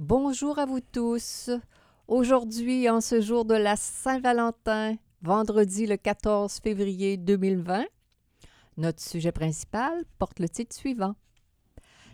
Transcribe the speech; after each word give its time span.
Bonjour 0.00 0.60
à 0.60 0.64
vous 0.64 0.78
tous. 0.78 1.50
Aujourd'hui, 2.06 2.88
en 2.88 3.00
ce 3.00 3.20
jour 3.20 3.44
de 3.44 3.56
la 3.56 3.74
Saint-Valentin, 3.74 4.94
vendredi 5.22 5.88
le 5.88 5.96
14 5.96 6.60
février 6.60 7.16
2020, 7.16 7.84
notre 8.76 9.02
sujet 9.02 9.32
principal 9.32 10.04
porte 10.20 10.38
le 10.38 10.48
titre 10.48 10.76
suivant 10.76 11.16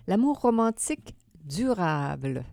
L'amour 0.06 0.40
romantique 0.40 1.14
durable. 1.44 2.44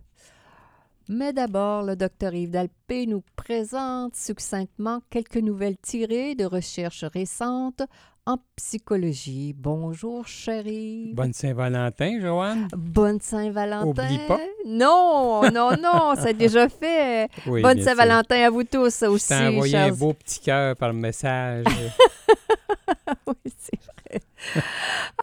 Mais 1.08 1.32
d'abord, 1.32 1.82
le 1.82 1.96
docteur 1.96 2.34
Yves 2.34 2.50
Dalpé 2.50 3.06
nous 3.06 3.22
présente 3.34 4.14
succinctement 4.14 5.00
quelques 5.08 5.38
nouvelles 5.38 5.78
tirées 5.78 6.34
de 6.34 6.44
recherches 6.44 7.04
récentes 7.04 7.80
en 8.26 8.38
psychologie. 8.56 9.52
Bonjour, 9.56 10.26
chérie. 10.28 11.12
Bonne 11.14 11.32
Saint-Valentin, 11.32 12.20
Joanne. 12.20 12.68
Bonne 12.76 13.20
Saint-Valentin. 13.20 13.88
Oublie 13.88 14.20
pas. 14.28 14.40
Non, 14.64 15.42
non, 15.50 15.70
non, 15.80 16.14
c'est 16.22 16.34
déjà 16.36 16.68
fait. 16.68 17.28
Oui, 17.46 17.62
Bonne. 17.62 17.80
Saint-Valentin 17.82 18.36
à 18.46 18.50
vous 18.50 18.62
tous 18.64 19.00
Je 19.00 19.06
aussi. 19.06 19.28
t'ai 19.28 19.48
envoyé 19.48 19.76
un 19.76 19.90
beau 19.92 20.12
petit 20.12 20.40
cœur 20.40 20.76
par 20.76 20.92
message. 20.92 21.64
oui, 23.26 23.52
c'est 23.58 23.80
vrai. 23.80 24.20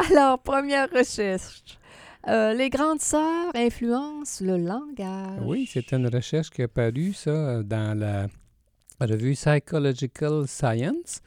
Alors, 0.10 0.40
première 0.40 0.90
recherche. 0.90 1.62
Euh, 2.28 2.54
les 2.54 2.70
grandes 2.70 3.00
sœurs 3.02 3.52
influencent 3.56 4.44
le 4.44 4.58
langage. 4.58 5.40
oui, 5.42 5.70
c'est 5.72 5.94
une 5.94 6.08
recherche 6.14 6.50
qui 6.50 6.62
est 6.64 6.68
parue, 6.68 7.14
ça, 7.14 7.64
dans 7.64 7.98
la 7.98 8.28
revue 9.00 9.36
Psychological 9.36 10.46
Science. 10.48 11.22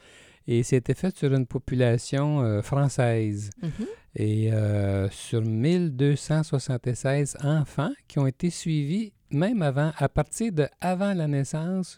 Et 0.47 0.63
c'était 0.63 0.93
fait 0.93 1.15
sur 1.17 1.33
une 1.33 1.45
population 1.45 2.41
euh, 2.41 2.61
française. 2.61 3.49
Mhm. 3.61 3.71
Et 4.15 4.51
euh, 4.53 5.09
sur 5.09 5.41
1276 5.41 7.37
enfants 7.43 7.91
qui 8.07 8.19
ont 8.19 8.27
été 8.27 8.49
suivis 8.49 9.13
même 9.31 9.61
avant, 9.61 9.91
à 9.97 10.09
partir 10.09 10.51
de 10.51 10.67
avant 10.81 11.13
la 11.13 11.27
naissance 11.27 11.97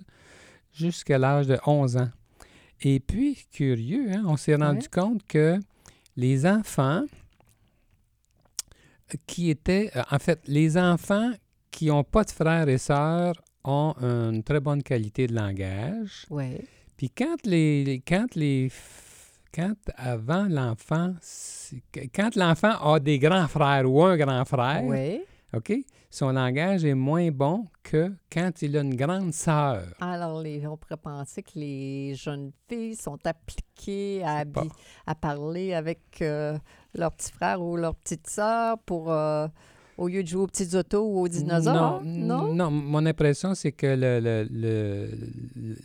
jusqu'à 0.72 1.18
l'âge 1.18 1.48
de 1.48 1.58
11 1.66 1.98
ans. 1.98 2.10
Et 2.82 3.00
puis, 3.00 3.46
curieux, 3.52 4.12
hein, 4.14 4.24
on 4.28 4.38
s'est 4.38 4.56
rendu 4.56 4.80
Ouais. 4.80 4.88
compte 5.02 5.26
que 5.28 5.60
les 6.16 6.46
enfants 6.46 7.04
qui 9.28 9.50
étaient, 9.50 9.92
euh, 9.96 10.04
en 10.12 10.20
fait, 10.20 10.40
les 10.48 10.78
enfants 10.78 11.32
qui 11.72 11.88
n'ont 11.88 12.04
pas 12.04 12.24
de 12.24 12.32
frères 12.32 12.68
et 12.70 12.78
sœurs 12.78 13.36
ont 13.64 13.94
une 14.02 14.44
très 14.44 14.60
bonne 14.60 14.84
qualité 14.84 15.28
de 15.28 15.34
langage. 15.36 16.26
Ouais. 16.30 16.64
Puis 16.98 17.10
quand 17.10 17.38
les, 17.46 17.84
les- 17.84 18.00
quand 18.00 18.36
les 18.36 18.72
quand 19.54 19.76
avant 19.96 20.48
l'enfant 20.50 21.14
quand 22.14 22.36
l'enfant 22.36 22.72
a 22.94 23.00
des 23.00 23.20
grands 23.20 23.48
frères 23.48 23.90
ou 23.90 24.04
un 24.04 24.18
grand 24.18 24.46
frère, 24.46 24.84
Oui. 24.84 25.22
OK, 25.54 25.72
son 26.10 26.32
langage 26.32 26.84
est 26.84 26.94
moins 26.96 27.32
bon 27.32 27.68
que 27.82 28.12
quand 28.30 28.62
il 28.62 28.76
a 28.76 28.82
une 28.82 28.96
grande 28.96 29.32
sœur. 29.34 29.84
Alors, 30.02 30.42
les, 30.42 30.68
on 30.68 30.76
pourrait 30.76 30.98
penser 30.98 31.44
que 31.44 31.52
les 31.56 32.14
jeunes 32.16 32.52
filles 32.68 32.96
sont 32.98 33.18
appliquées 33.26 34.22
à, 34.26 34.44
à 35.08 35.16
parler 35.16 35.74
avec 35.74 36.02
euh, 36.22 36.58
leur 36.94 37.14
petit 37.14 37.32
frère 37.32 37.62
ou 37.62 37.78
leur 37.78 37.96
petite 37.96 38.28
sœur 38.28 38.78
pour, 38.80 39.10
euh, 39.10 39.48
au 39.98 40.08
lieu 40.08 40.24
de 40.24 40.28
jouer 40.28 40.42
aux 40.44 40.48
petites 40.48 40.74
autos 40.76 41.04
ou 41.06 41.22
aux 41.22 41.28
dinosaures. 41.28 42.02
Non, 42.04 42.54
non, 42.54 42.70
mon 42.72 43.06
impression 43.06 43.56
c'est 43.56 43.72
que 43.72 43.88
le, 43.88 44.20
le- 44.20 44.48
le- 44.52 45.10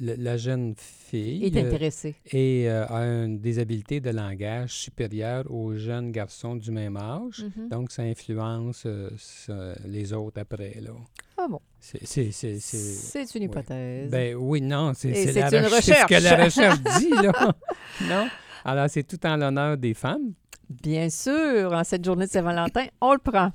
le- 0.01 0.15
la 0.23 0.37
jeune 0.37 0.75
fille 0.77 1.41
Il 1.47 1.57
est 1.57 1.63
euh, 1.65 1.67
intéressé. 1.69 2.15
et, 2.33 2.69
euh, 2.69 2.87
a 2.87 3.03
une, 3.05 3.39
des 3.41 3.59
habiletés 3.59 4.01
de 4.01 4.11
langage 4.11 4.73
supérieures 4.75 5.45
aux 5.51 5.75
jeunes 5.77 6.11
garçons 6.13 6.57
du 6.57 6.71
même 6.71 6.97
âge. 6.97 7.45
Mhm. 7.57 7.69
Donc, 7.69 7.91
ça 7.93 8.03
influence 8.03 8.85
euh, 8.87 9.11
ça- 9.17 9.75
les 9.87 10.13
autres 10.13 10.41
après. 10.41 10.77
Là. 10.81 10.91
Ah 11.39 11.47
bon? 11.49 11.61
C'est, 11.81 11.99
une 12.03 13.25
oui. 13.35 13.45
hypothèse. 13.45 14.11
Ben 14.11 14.35
oui, 14.37 14.61
non, 14.61 14.93
c'est, 14.95 15.11
la 15.33 15.49
une 15.59 15.65
recherche- 15.67 16.03
ce 16.03 16.07
que 16.07 16.23
la 16.23 16.45
recherche. 16.45 16.79
recherche 16.79 16.99
dit, 17.01 17.11
là. 17.11 17.55
non? 18.09 18.29
Alors, 18.65 18.91
c'est 18.91 19.03
tout 19.05 19.25
en 19.27 19.37
l'honneur 19.37 19.77
des 19.79 19.95
femmes. 19.95 20.33
Bien 20.69 21.09
sûr, 21.11 21.73
en 21.73 21.83
cette 21.83 22.05
journée 22.05 22.27
de 22.27 22.31
Saint-Valentin, 22.31 22.85
on 23.01 23.13
le 23.15 23.19
prend. 23.19 23.51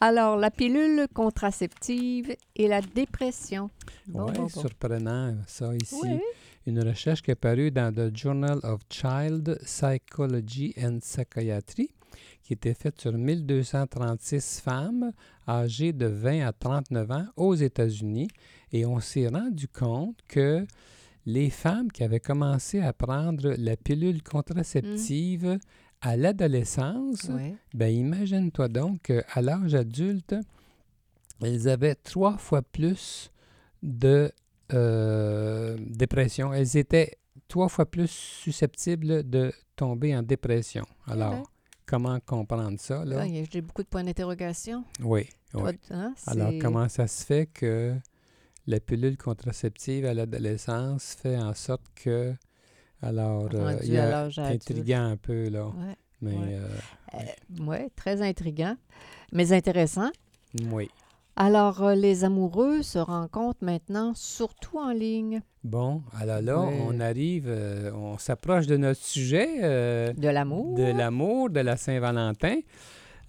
Alors, 0.00 0.36
la 0.36 0.52
pilule 0.52 1.08
contraceptive 1.12 2.36
et 2.54 2.68
la 2.68 2.80
dépression. 2.80 3.68
Bon, 4.06 4.26
oui, 4.26 4.32
bon, 4.32 4.42
bon. 4.42 4.48
surprenant, 4.48 5.34
ça 5.46 5.74
ici. 5.74 5.96
Oui. 6.02 6.20
Une 6.66 6.86
recherche 6.86 7.20
qui 7.20 7.32
est 7.32 7.34
parue 7.34 7.72
dans 7.72 7.92
le 7.92 8.12
Journal 8.14 8.60
of 8.62 8.82
Child 8.90 9.58
Psychology 9.64 10.72
and 10.80 10.98
Psychiatry, 11.00 11.90
qui 12.44 12.52
était 12.52 12.74
faite 12.74 13.00
sur 13.00 13.12
1236 13.12 14.60
femmes 14.60 15.12
âgées 15.48 15.92
de 15.92 16.06
20 16.06 16.46
à 16.46 16.52
39 16.52 17.10
ans 17.10 17.26
aux 17.36 17.54
États-Unis. 17.54 18.28
Et 18.70 18.86
on 18.86 19.00
s'est 19.00 19.26
rendu 19.26 19.66
compte 19.66 20.18
que 20.28 20.64
les 21.26 21.50
femmes 21.50 21.90
qui 21.90 22.04
avaient 22.04 22.20
commencé 22.20 22.80
à 22.80 22.92
prendre 22.92 23.52
la 23.58 23.76
pilule 23.76 24.22
contraceptive 24.22 25.58
à 26.00 26.16
l'adolescence, 26.16 27.28
ben 27.74 27.88
imagine-toi 27.88 28.68
donc 28.68 29.02
qu'à 29.02 29.40
l'âge 29.42 29.74
adulte, 29.74 30.34
elles 31.42 31.68
avaient 31.68 31.94
trois 31.94 32.36
fois 32.38 32.62
plus 32.62 33.30
de 33.82 34.30
euh, 34.72 35.76
dépression. 35.80 36.52
Elles 36.52 36.76
étaient 36.76 37.16
trois 37.48 37.68
fois 37.68 37.86
plus 37.86 38.10
susceptibles 38.10 39.28
de 39.28 39.52
tomber 39.76 40.16
en 40.16 40.22
dépression. 40.22 40.84
Alors, 41.06 41.34
Ouais? 41.34 41.42
comment 41.86 42.18
comprendre 42.20 42.78
ça? 42.78 43.04
Là? 43.04 43.20
Ah, 43.22 43.44
J'ai 43.50 43.60
beaucoup 43.62 43.82
de 43.82 43.88
points 43.88 44.04
d'interrogation. 44.04 44.84
Oui, 45.02 45.28
hein, 45.54 46.14
Alors, 46.26 46.52
comment 46.60 46.88
ça 46.88 47.06
se 47.06 47.24
fait 47.24 47.46
que 47.46 47.94
la 48.66 48.80
pilule 48.80 49.16
contraceptive 49.16 50.04
à 50.04 50.12
l'adolescence 50.14 51.14
fait 51.20 51.36
en 51.38 51.54
sorte 51.54 51.86
que... 51.94 52.34
Alors, 53.02 53.48
euh, 53.54 53.76
il 53.82 53.92
y 53.92 53.98
a- 53.98 54.28
intriguant 54.38 55.04
un 55.04 55.16
peu, 55.16 55.48
là. 55.48 55.66
Ouais. 55.66 55.96
Mais 56.20 56.32
Ouais. 56.32 56.58
euh, 57.14 57.18
Oui, 57.60 57.76
très 57.94 58.22
intriguant, 58.22 58.76
mais 59.32 59.52
intéressant. 59.52 60.10
oui. 60.72 60.88
Alors, 61.36 61.84
euh, 61.84 61.94
les 61.94 62.24
amoureux 62.24 62.82
se 62.82 62.98
rencontrent 62.98 63.62
maintenant 63.64 64.12
surtout 64.16 64.78
en 64.78 64.90
ligne. 64.90 65.40
Bon, 65.62 66.02
alors 66.20 66.42
là, 66.42 66.58
Ouais. 66.60 66.82
on 66.88 66.98
arrive, 66.98 67.44
euh, 67.46 67.92
on 67.94 68.18
s'approche 68.18 68.66
de 68.66 68.76
notre 68.76 69.00
sujet, 69.00 69.48
euh, 69.62 70.12
De 70.14 70.28
l'amour. 70.28 70.74
de 70.76 70.82
l'amour, 70.82 71.50
de 71.50 71.60
la 71.60 71.76
Saint-Valentin. 71.76 72.56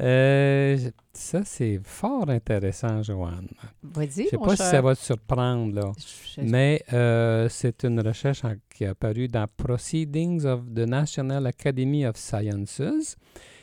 Euh, 0.01 0.77
ça, 1.13 1.43
c'est 1.43 1.79
fort 1.83 2.29
intéressant, 2.29 3.03
Joanne. 3.03 3.49
Vas-y, 3.83 4.09
Je 4.09 4.21
ne 4.21 4.27
sais 4.29 4.37
pas 4.37 4.55
si 4.55 4.63
ça 4.63 4.81
va 4.81 4.95
te 4.95 5.01
surprendre, 5.01 5.75
là. 5.75 5.91
Je- 5.97 6.41
Mais 6.41 6.81
euh, 6.93 7.49
c'est 7.49 7.83
une 7.83 7.99
recherche 7.99 8.45
en- 8.45 8.55
qui 8.73 8.85
est 8.85 8.87
apparue 8.87 9.27
dans 9.27 9.45
Proceedings 9.57 10.45
of 10.45 10.61
the 10.73 10.87
National 10.87 11.45
Academy 11.47 12.05
of 12.05 12.15
Sciences. 12.15 13.17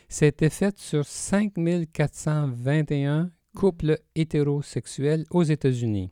C'était 0.08 0.50
fait 0.50 0.78
sur 0.78 1.06
5421 1.06 3.30
couples 3.54 3.98
hétérosexuels 4.14 5.24
aux 5.30 5.42
États-Unis. 5.42 6.10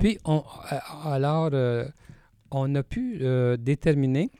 Puis, 0.00 0.18
on, 0.24 0.42
euh, 0.72 0.76
alors, 1.04 1.50
euh, 1.52 1.86
on 2.50 2.74
a 2.74 2.82
pu 2.82 3.20
déterminer 3.58 4.30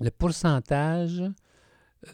le 0.00 0.10
pourcentage 0.10 1.22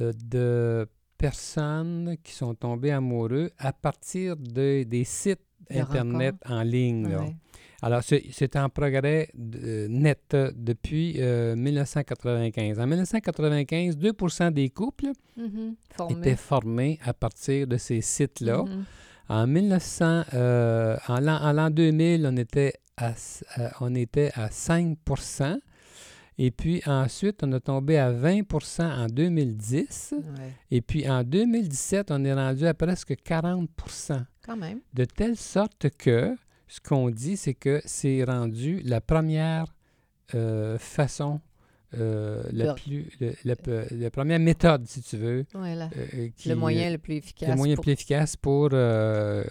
de 0.00 0.88
personnes 1.18 2.16
qui 2.22 2.32
sont 2.32 2.54
tombées 2.54 2.90
amoureux 2.92 3.50
à 3.58 3.72
partir 3.72 4.36
de- 4.36 4.84
des 4.84 5.04
sites 5.04 5.40
De 5.70 5.78
Internet 5.80 6.34
en 6.46 6.62
ligne. 6.62 7.08
là. 7.08 7.20
Ouais. 7.20 7.36
Alors, 7.82 8.02
c'est 8.02 8.56
en 8.56 8.68
progrès 8.68 9.28
euh, 9.36 9.86
net 9.88 10.22
euh, 10.34 10.50
depuis 10.54 11.16
euh, 11.18 11.54
1995. 11.56 12.78
En 12.80 12.86
1995, 12.86 13.96
2% 13.98 14.50
des 14.52 14.70
couples 14.70 15.10
Mhm. 15.36 15.74
Formé. 15.94 16.18
étaient 16.18 16.36
formés 16.36 16.98
à 17.04 17.12
partir 17.12 17.66
de 17.66 17.76
ces 17.76 18.00
sites-là. 18.00 18.62
Mhm. 18.64 18.84
En 19.28 19.46
1900, 19.46 20.22
euh, 20.34 20.96
en 21.08 21.20
l'an 21.20 21.38
en 21.42 21.52
l'an 21.52 21.70
2000, 21.70 22.26
on 22.32 22.36
était 22.36 22.74
à, 22.96 23.10
euh, 23.58 23.68
on 23.80 23.94
était 23.94 24.30
à 24.34 24.50
5 24.50 24.96
Et 26.38 26.50
puis 26.50 26.82
ensuite, 26.86 27.42
on 27.42 27.52
a 27.52 27.60
tombé 27.60 27.96
à 27.98 28.12
20% 28.12 28.82
en 28.82 29.06
2010. 29.06 30.14
Ouais. 30.18 30.52
Et 30.70 30.82
puis 30.82 31.08
en 31.08 31.22
2017, 31.24 32.10
on 32.10 32.24
est 32.24 32.34
rendu 32.34 32.66
à 32.66 32.74
presque 32.74 33.12
40% 33.24 34.22
Quand 34.44 34.56
même. 34.56 34.80
De 34.94 35.04
telle 35.04 35.36
sorte 35.36 35.88
que 35.96 36.36
ce 36.68 36.80
qu'on 36.80 37.08
dit, 37.10 37.36
c'est 37.36 37.54
que 37.54 37.80
c'est 37.84 38.22
rendu 38.24 38.80
la 38.84 39.00
première 39.00 39.64
euh, 40.34 40.76
façon, 40.78 41.40
euh, 41.94 42.42
la, 42.52 42.74
plus, 42.74 43.06
le- 43.20 43.32
la, 43.44 43.54
la 43.92 44.10
première 44.10 44.40
méthode, 44.40 44.86
si 44.86 45.00
tu 45.02 45.16
veux. 45.16 45.46
Voilà. 45.54 45.88
euh, 45.96 46.28
qui- 46.36 46.48
le 46.48 46.56
moyen 46.56 46.90
le 46.90 46.98
plus 46.98 47.14
efficace. 47.14 47.48
le 47.48 47.54
moyen 47.54 47.76
pour- 47.76 47.84
plus 47.84 47.92
efficace 47.92 48.36
pour 48.36 48.70
euh, 48.72 49.44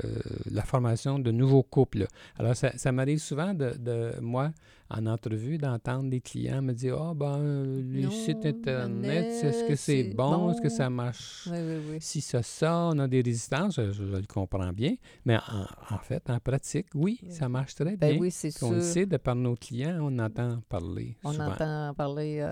la 0.51 0.61
formation 0.63 1.17
de 1.17 1.31
nouveaux 1.31 1.63
couples. 1.63 2.05
Alors, 2.37 2.55
ça, 2.55 2.77
ça 2.77 2.91
m'arrive 2.91 3.19
souvent 3.19 3.53
de, 3.53 3.71
de, 3.79 4.11
moi, 4.21 4.51
en 4.89 5.07
entrevue, 5.07 5.57
d'entendre 5.57 6.09
des 6.09 6.21
clients 6.21 6.61
me 6.61 6.73
dire 6.73 6.97
Ah, 7.01 7.13
ben, 7.15 7.63
les 7.91 8.03
Non, 8.03 8.11
sites 8.11 8.45
Internet, 8.45 9.43
est-ce 9.43 9.67
que 9.67 9.75
c'est 9.75 10.03
bon? 10.15 10.51
Est-ce 10.51 10.61
que 10.61 10.69
ça 10.69 10.89
marche? 10.89 11.47
Oui, 11.51 11.57
oui, 11.59 11.75
oui. 11.91 11.97
Si 11.99 12.21
ça, 12.21 12.43
ça, 12.43 12.89
on 12.93 12.99
a 12.99 13.07
des 13.07 13.21
résistances, 13.21 13.75
je, 13.77 13.91
je 13.91 14.03
le 14.03 14.27
comprends 14.27 14.71
bien. 14.71 14.95
Mais 15.25 15.37
en, 15.37 15.95
en 15.95 15.97
fait, 15.99 16.29
en 16.29 16.39
pratique, 16.39 16.87
oui, 16.93 17.19
ça 17.29 17.49
marche 17.49 17.73
très 17.75 17.97
Ben 17.97 18.11
bien. 18.11 18.19
oui, 18.19 18.29
c'est 18.31 18.51
on 18.63 18.71
le 18.73 18.81
sait, 18.81 19.05
de 19.07 19.17
par 19.17 19.35
nos 19.35 19.55
clients, 19.55 19.97
on 20.01 20.19
entend 20.19 20.59
parler 20.69 21.17
On 21.23 21.31
souvent. 21.31 21.47
entend 21.51 21.93
parler. 21.95 22.39
euh, 22.41 22.51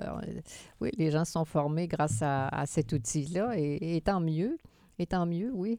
oui, 0.80 0.90
les 0.98 1.10
gens 1.12 1.24
sont 1.24 1.44
formés 1.44 1.86
grâce 1.86 2.20
à, 2.20 2.48
à 2.48 2.66
cet 2.66 2.92
outil-là 2.92 3.56
et, 3.56 3.96
et 3.96 4.00
tant 4.00 4.20
mieux. 4.20 4.56
Et 4.98 5.06
tant 5.06 5.26
mieux, 5.26 5.50
oui. 5.54 5.78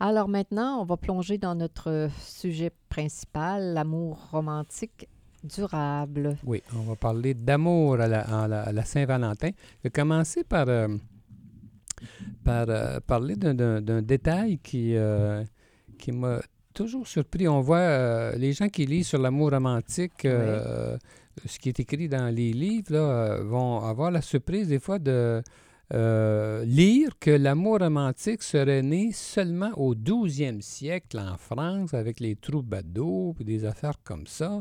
Alors 0.00 0.28
maintenant, 0.28 0.80
on 0.80 0.84
va 0.84 0.96
plonger 0.98 1.38
dans 1.38 1.54
notre 1.54 2.08
sujet 2.20 2.70
principal, 2.90 3.72
l'amour 3.74 4.30
romantique 4.30 5.08
durable. 5.46 6.36
Oui, 6.44 6.62
on 6.74 6.80
va 6.82 6.96
parler 6.96 7.34
d'amour 7.34 8.00
à 8.00 8.08
la, 8.08 8.84
Saint-Valentin. 8.84 9.50
Je 9.78 9.82
vais 9.84 9.90
commencer 9.90 10.44
par, 10.44 10.66
euh, 10.68 10.88
par 12.44 12.66
euh, 12.68 13.00
parler 13.06 13.36
d'un- 13.36 14.02
détail 14.02 14.58
qui, 14.62 14.94
euh, 14.96 15.42
qui 15.98 16.12
m'a 16.12 16.40
toujours 16.74 17.06
surpris. 17.06 17.48
On 17.48 17.60
voit 17.60 18.32
les 18.36 18.52
gens 18.52 18.68
qui 18.68 18.84
lisent 18.86 19.08
sur 19.08 19.18
l'amour 19.20 19.50
romantique, 19.50 20.22
ce 20.22 21.58
qui 21.58 21.68
est 21.70 21.80
écrit 21.80 22.08
dans 22.08 22.34
les 22.34 22.52
livres, 22.52 22.92
là, 22.92 23.38
vont 23.42 23.80
avoir 23.80 24.10
la 24.10 24.20
surprise 24.22 24.68
des 24.68 24.78
fois 24.78 24.98
de 24.98 25.42
lire 26.64 27.10
que 27.18 27.30
l'amour 27.30 27.78
romantique 27.78 28.42
serait 28.42 28.82
né 28.82 29.12
seulement 29.12 29.70
au 29.76 29.94
12e 29.94 30.60
siècle 30.60 31.18
en 31.18 31.36
France 31.36 31.94
avec 31.94 32.20
les 32.20 32.36
troubadours 32.36 33.36
et 33.40 33.44
des 33.44 33.64
affaires 33.64 33.98
comme 34.04 34.26
ça. 34.26 34.60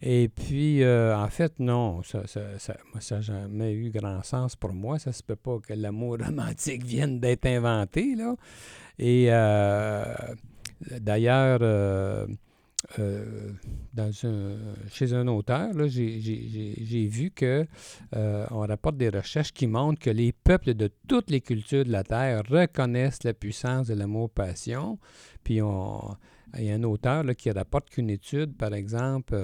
Et 0.00 0.28
puis, 0.28 0.82
euh, 0.82 1.16
en 1.16 1.28
fait, 1.28 1.58
non, 1.58 2.02
ça, 2.04 2.26
ça, 2.26 2.58
ça, 2.58 2.76
ça 3.00 3.16
n'a 3.16 3.20
jamais 3.20 3.72
eu 3.72 3.90
grand 3.90 4.22
sens 4.22 4.54
pour 4.54 4.72
moi. 4.72 4.98
Ça 4.98 5.12
se 5.12 5.22
peut 5.22 5.36
pas 5.36 5.58
que 5.58 5.72
l'amour 5.74 6.18
romantique 6.24 6.84
vienne 6.84 7.18
d'être 7.18 7.46
inventé, 7.46 8.14
là. 8.14 8.36
Et 8.98 9.26
euh, 9.30 10.04
d'ailleurs, 11.00 11.58
euh, 11.62 12.26
euh, 13.00 13.50
dans 13.92 14.10
un- 14.24 14.56
chez 14.88 15.12
un 15.12 15.26
auteur, 15.26 15.70
j'ai, 15.88 17.08
vu 17.08 17.30
que 17.32 17.66
on 18.12 18.58
rapporte 18.60 18.96
des 18.96 19.08
recherches 19.08 19.52
qui 19.52 19.66
montrent 19.66 20.00
que 20.00 20.10
les 20.10 20.32
peuples 20.32 20.74
de 20.74 20.90
toutes 21.08 21.30
les 21.30 21.40
cultures 21.40 21.84
de 21.84 21.90
la 21.90 22.04
Terre 22.04 22.42
reconnaissent 22.48 23.24
la 23.24 23.34
puissance 23.34 23.88
de 23.88 23.94
l'amour-passion. 23.94 24.98
Puis 25.42 25.60
on, 25.60 26.16
il 26.56 26.64
y 26.64 26.70
a 26.70 26.74
un 26.74 26.84
auteur 26.84 27.24
là, 27.24 27.34
qui 27.34 27.50
rapporte 27.50 27.90
qu'une 27.90 28.10
étude, 28.10 28.56
par 28.56 28.74
exemple, 28.74 29.36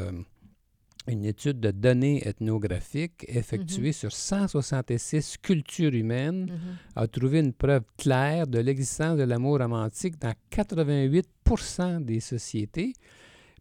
une 1.07 1.25
étude 1.27 1.61
de 1.61 1.71
données 1.71 2.27
ethnographiques 2.27 3.25
effectuée 3.29 3.93
sur 3.93 4.11
166 4.13 5.37
cultures 5.43 5.93
humaines 5.95 6.47
Mhm. 6.47 6.77
a 6.97 7.07
trouvé 7.07 7.41
une 7.41 7.53
preuve 7.53 7.83
claire 7.99 8.47
de 8.47 8.59
l'existence 8.59 9.19
de 9.19 9.25
l'amour 9.25 9.59
romantique 9.59 10.19
dans 10.19 10.33
88% 10.51 12.01
des 12.01 12.21
sociétés. 12.21 12.93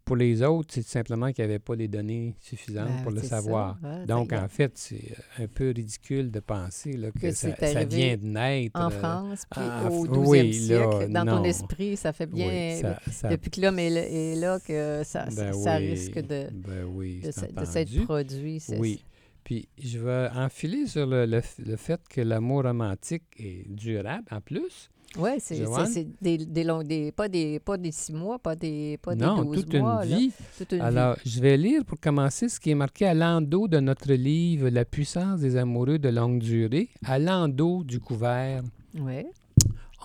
Pour 0.06 0.18
les 0.18 0.42
autres, 0.44 0.74
c'est 0.74 0.86
simplement 0.86 1.32
qu'il 1.32 1.46
n'y 1.46 1.52
avait 1.52 1.60
pas 1.60 1.76
les 1.76 1.88
données 1.88 2.36
suffisantes 2.42 2.90
Ben, 2.90 3.04
pour 3.04 3.12
le 3.12 3.22
ça, 3.22 3.40
savoir. 3.42 3.78
ouais, 3.82 4.06
Donc, 4.06 4.34
en 4.34 4.50
fait, 4.50 4.74
c'est 4.76 4.96
euh, 5.40 5.44
un 5.46 5.48
peu 5.48 5.70
ridicule 5.74 6.30
de 6.30 6.42
penser 6.42 6.92
là, 6.98 7.10
que, 7.12 7.20
Que 7.20 7.32
ça, 7.32 7.50
vient 7.86 8.18
de 8.18 8.26
naître. 8.26 8.78
en 8.78 8.88
euh, 8.88 9.00
France, 9.00 9.44
puis 9.50 9.62
ah, 9.64 9.90
au 9.90 10.06
f- 10.06 10.10
12e 10.10 10.28
oui, 10.28 10.54
siècle, 10.54 11.08
là, 11.10 11.24
dans 11.24 11.38
ton 11.38 11.44
esprit, 11.46 11.96
ça 11.96 12.12
fait 12.12 12.26
bien, 12.26 12.48
oui, 12.76 12.82
ça- 12.82 13.00
ça- 13.12 13.30
depuis 13.30 13.50
que 13.50 13.62
l'homme 13.62 13.80
est, 13.80 14.36
là- 14.36 14.60
que 14.60 15.04
ça, 15.06 15.26
ben 15.34 15.54
oui, 15.56 15.90
risque 15.92 16.20
de, 16.20 16.50
ben 16.52 17.62
de, 17.62 17.66
s'être 17.66 18.04
produit. 18.04 18.62
Oui. 18.78 19.02
Puis 19.46 19.68
je 19.82 20.00
vais 20.00 20.30
enfiler 20.36 20.86
sur 20.86 21.06
le, 21.06 21.26
le 21.26 21.76
fait 21.78 22.02
que 22.10 22.20
l'amour 22.22 22.64
romantique 22.64 23.24
est 23.38 23.66
durable 23.70 24.26
en 24.32 24.42
plus. 24.42 24.90
Oui, 25.18 25.32
c'est 25.40 26.08
des, 26.22 26.38
des 26.38 26.64
longs, 26.64 26.84
des, 26.84 27.12
pas, 27.12 27.28
des, 27.30 27.60
pas 27.60 27.78
des 27.78 27.92
six 27.92 28.14
mois, 28.14 28.40
pas 28.40 28.56
des, 28.56 28.98
pas 29.02 29.16
des 29.16 29.24
non, 29.24 29.44
12 29.44 29.56
toute 29.64 29.74
mois. 29.76 30.04
une 30.04 30.10
là. 30.12 30.18
vie. 30.18 30.32
toute 30.58 30.72
une 30.72 30.78
vie. 30.80 30.84
Alors, 30.84 31.16
je 31.26 31.40
vais 31.40 31.56
lire 31.58 31.86
pour 31.86 32.00
commencer 32.00 32.50
ce 32.50 32.60
qui 32.60 32.72
est 32.72 32.76
marqué 32.76 33.06
à 33.06 33.14
l'endos 33.14 33.68
de 33.68 33.80
notre 33.80 34.12
livre 34.14 34.70
La 34.70 34.86
puissance 34.86 35.40
des 35.42 35.56
amoureux 35.56 36.00
de 36.00 36.10
longue 36.10 36.40
durée, 36.40 36.90
à 37.06 37.20
l'endos 37.20 37.84
du 37.84 38.00
couvert. 38.00 38.64
Oui. 39.00 39.26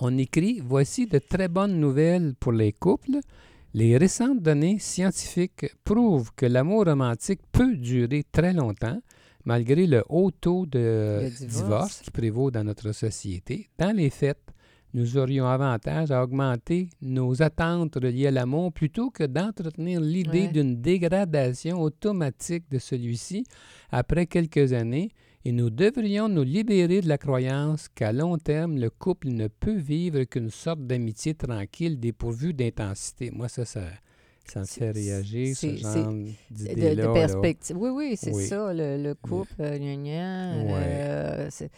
On 0.00 0.16
écrit 0.19 0.60
Voici 0.64 1.06
de 1.06 1.19
très 1.19 1.49
bonnes 1.49 1.81
nouvelles 1.81 2.34
pour 2.38 2.52
les 2.52 2.72
couples. 2.72 3.19
Les 3.75 3.96
récentes 3.96 4.40
données 4.43 4.78
scientifiques 4.78 5.66
prouvent 5.84 6.31
que 6.37 6.46
l'amour 6.46 6.84
romantique 6.87 7.40
peut 7.52 7.75
durer 7.76 8.25
très 8.31 8.52
longtemps, 8.52 9.00
malgré 9.44 9.87
le 9.87 10.02
haut 10.08 10.31
taux 10.31 10.66
de 10.66 11.20
Le 11.22 11.28
divorce. 11.31 11.46
divorce. 11.62 12.00
qui 12.02 12.11
prévaut 12.11 12.50
dans 12.50 12.64
notre 12.64 12.93
société. 12.93 13.69
Dans 13.78 13.94
les 13.94 14.11
faits, 14.11 14.38
nous 14.94 15.19
aurions 15.19 15.46
avantage 15.46 16.11
à 16.11 16.23
augmenter 16.23 16.88
nos 17.02 17.43
attentes 17.43 17.96
reliées 17.96 18.29
à 18.29 18.31
l'amour 18.31 18.73
plutôt 18.73 19.11
que 19.11 19.25
d'entretenir 19.25 20.00
l'idée 20.00 20.43
Ouais. 20.46 20.49
d'une 20.52 20.81
dégradation 20.81 21.81
automatique 21.82 22.64
de 22.70 22.79
celui-ci 22.79 23.44
après 23.90 24.26
quelques 24.26 24.73
années 24.73 25.11
et 25.44 25.52
nous 25.52 25.70
devrions 25.70 26.29
nous 26.29 26.43
libérer 26.43 27.00
de 27.00 27.08
la 27.08 27.17
croyance 27.19 27.88
qu'à 27.88 28.12
long 28.12 28.38
terme, 28.38 28.76
le 28.79 28.90
couple 28.90 29.29
ne 29.29 29.46
peut 29.49 29.76
vivre 29.76 30.25
qu'une 30.25 30.50
sorte 30.50 30.81
d'amitié 30.87 31.35
tranquille 31.35 31.99
dépourvue 32.00 32.52
d'intensité. 32.52 33.31
Moi, 33.31 33.49
ça, 33.49 33.64
ça, 33.64 33.82
ça 34.52 34.60
me 34.60 34.64
fait 34.66 34.90
réagir, 34.90 35.56
ce 35.56 35.76
genre 35.76 36.12
d'idée-là. 36.50 37.06
de 37.08 37.12
perspective. 37.12 37.76
Oui, 37.78 37.90
oui, 37.90 38.16
c'est 38.16 38.32
Oui. 38.34 38.46
ça, 38.46 38.72
le, 38.72 38.96
le 39.02 39.14
couple, 39.14 39.54
Ouais. 39.60 39.68
euh, 40.76 41.48
c'est- 41.50 41.70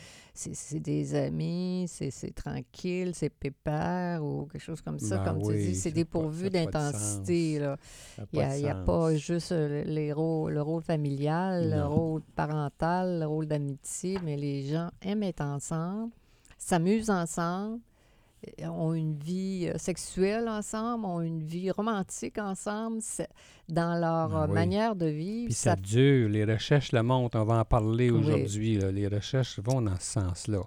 des 0.79 1.15
amis, 1.15 1.85
c'est 1.89 2.35
tranquille, 2.35 3.13
c'est 3.15 3.29
pépère 3.29 4.25
ou 4.25 4.47
quelque 4.51 4.63
chose 4.63 4.81
comme 4.81 4.99
ça. 4.99 5.19
Ben 5.19 5.25
comme 5.35 5.43
tu 5.43 5.55
dis, 5.57 5.75
c'est 5.75 5.91
dépourvu 5.91 6.49
d'intensité. 6.49 7.61
Il 8.33 8.39
n'y 8.63 8.69
a, 8.69 8.75
pas 8.75 9.15
juste 9.17 9.53
les 9.53 10.13
rôles, 10.13 10.55
le 10.55 10.63
rôle 10.63 10.83
familial, 10.83 11.71
le 11.71 11.85
rôle 11.85 12.23
parental, 12.35 13.21
le 13.21 13.27
rôle 13.27 13.47
d'amitié, 13.47 14.19
mais 14.25 14.37
les 14.37 14.63
gens 14.63 14.89
aiment 15.03 15.25
être 15.25 15.43
ensemble, 15.43 16.11
s'amusent 16.57 17.11
ensemble, 17.11 17.81
ont 18.65 18.95
une 18.95 19.17
vie 19.19 19.69
euh, 19.73 19.79
sexuelle 19.79 20.49
ensemble, 20.49 21.05
ont 21.05 21.21
une 21.21 21.43
vie 21.43 21.71
romantique 21.71 22.39
ensemble, 22.39 23.01
dans 23.69 23.99
leur 24.01 24.35
Ah 24.37 24.43
euh, 24.45 24.47
oui. 24.49 24.55
manière 24.55 24.97
de 24.97 25.07
vivre. 25.07 25.47
Puis 25.47 25.55
ça 25.55 25.71
ça 25.71 25.77
dure, 25.77 26.29
les 26.29 26.45
recherches 26.45 26.93
le 26.93 27.03
montrent, 27.03 27.39
on 27.39 27.45
va 27.45 27.59
en 27.61 27.65
parler 27.65 28.11
aujourd'hui. 28.11 28.79
Les 28.93 29.07
recherches 29.09 29.59
vont 29.61 29.81
dans 29.83 29.97
ce 29.99 30.13
sens-là. 30.21 30.63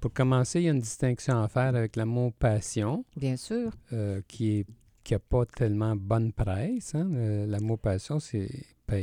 Pour 0.00 0.12
commencer, 0.12 0.60
il 0.60 0.64
y 0.66 0.68
a 0.68 0.72
une 0.72 0.78
distinction 0.80 1.42
à 1.42 1.48
faire 1.48 1.74
avec 1.74 1.96
l'amour-passion, 1.96 3.04
Bien 3.16 3.36
sûr. 3.36 3.72
euh, 3.92 4.20
qui 4.28 4.58
est 4.60 4.66
qui 5.04 5.14
n'a 5.14 5.20
pas 5.20 5.46
tellement 5.46 5.96
bonne 5.96 6.32
presse. 6.34 6.94
hein. 6.94 7.08
Euh, 7.14 7.46
L'amour-passion, 7.46 8.20
c'est 8.20 8.46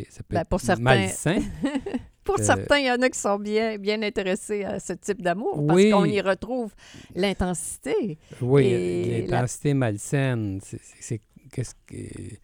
ça 0.09 0.21
peut 0.23 0.35
Ben, 0.35 0.41
être 0.41 0.47
pour 0.49 0.61
certains- 0.61 0.83
malsain. 0.83 1.39
Pour 2.25 2.39
Euh, 2.39 2.43
certains, 2.43 2.79
il 2.79 2.87
y 2.87 2.91
en 2.91 3.01
a 3.01 3.09
qui 3.09 3.19
sont 3.19 3.37
bien, 3.39 3.77
bien 3.77 4.01
intéressés 4.01 4.63
à 4.65 4.79
ce 4.79 4.93
type 4.93 5.21
d'amour 5.21 5.57
Oui. 5.59 5.89
parce 5.91 6.03
qu'on 6.03 6.05
y 6.05 6.19
retrouve 6.19 6.73
l'intensité. 7.15 8.17
Oui, 8.41 8.65
Et 8.65 9.21
la- 9.27 9.37
l'intensité 9.37 9.73
malsaine. 9.73 10.59
c'est- 10.61 11.21
qu'est-ce 11.51 11.75
que- 11.87 12.35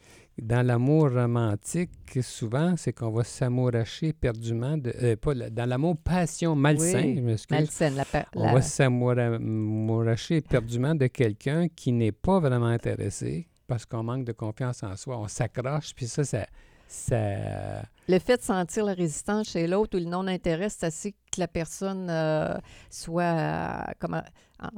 dans 0.41 0.65
l'amour 0.65 1.11
romantique, 1.11 1.89
souvent, 2.21 2.75
c'est 2.77 2.93
qu'on 2.93 3.11
va 3.11 3.23
s'amouracher 3.23 4.07
éperdument. 4.09 4.77
De, 4.77 4.93
euh, 5.03 5.15
pas 5.15 5.33
dans 5.35 5.65
l'amour 5.69 5.97
passion 5.97 6.55
malsain, 6.55 7.01
Oui, 7.03 7.15
je 7.17 7.21
m'excuse, 7.21 7.57
Malsaine, 7.57 7.95
la, 7.95 8.05
per- 8.05 8.23
on 8.35 8.45
la- 8.45 8.53
va 8.53 8.61
s'amouracher 8.61 10.37
éperdument 10.37 10.95
de 10.95 11.07
quelqu'un 11.07 11.67
qui 11.75 11.91
n'est 11.91 12.11
pas 12.11 12.39
vraiment 12.39 12.67
intéressé 12.67 13.47
parce 13.67 13.85
qu'on 13.85 14.03
manque 14.03 14.25
de 14.25 14.31
confiance 14.31 14.83
en 14.83 14.95
soi. 14.95 15.17
On 15.19 15.27
s'accroche, 15.27 15.93
puis 15.95 16.07
ça, 16.07 16.23
ça... 16.23 16.45
ça 16.91 17.83
Le 18.07 18.19
fait 18.19 18.37
de 18.37 18.41
sentir 18.43 18.85
la 18.85 18.93
résistance 18.93 19.49
chez 19.49 19.67
l'autre 19.67 19.97
ou 19.97 20.01
le 20.01 20.07
non-intérêt, 20.09 20.69
c'est 20.69 20.85
assez 20.85 21.11
que 21.13 21.39
la 21.39 21.47
personne 21.47 22.09
euh, 22.09 22.57
soit, 22.89 23.23
euh, 23.23 23.81
comme 23.99 24.15
en, 24.15 24.23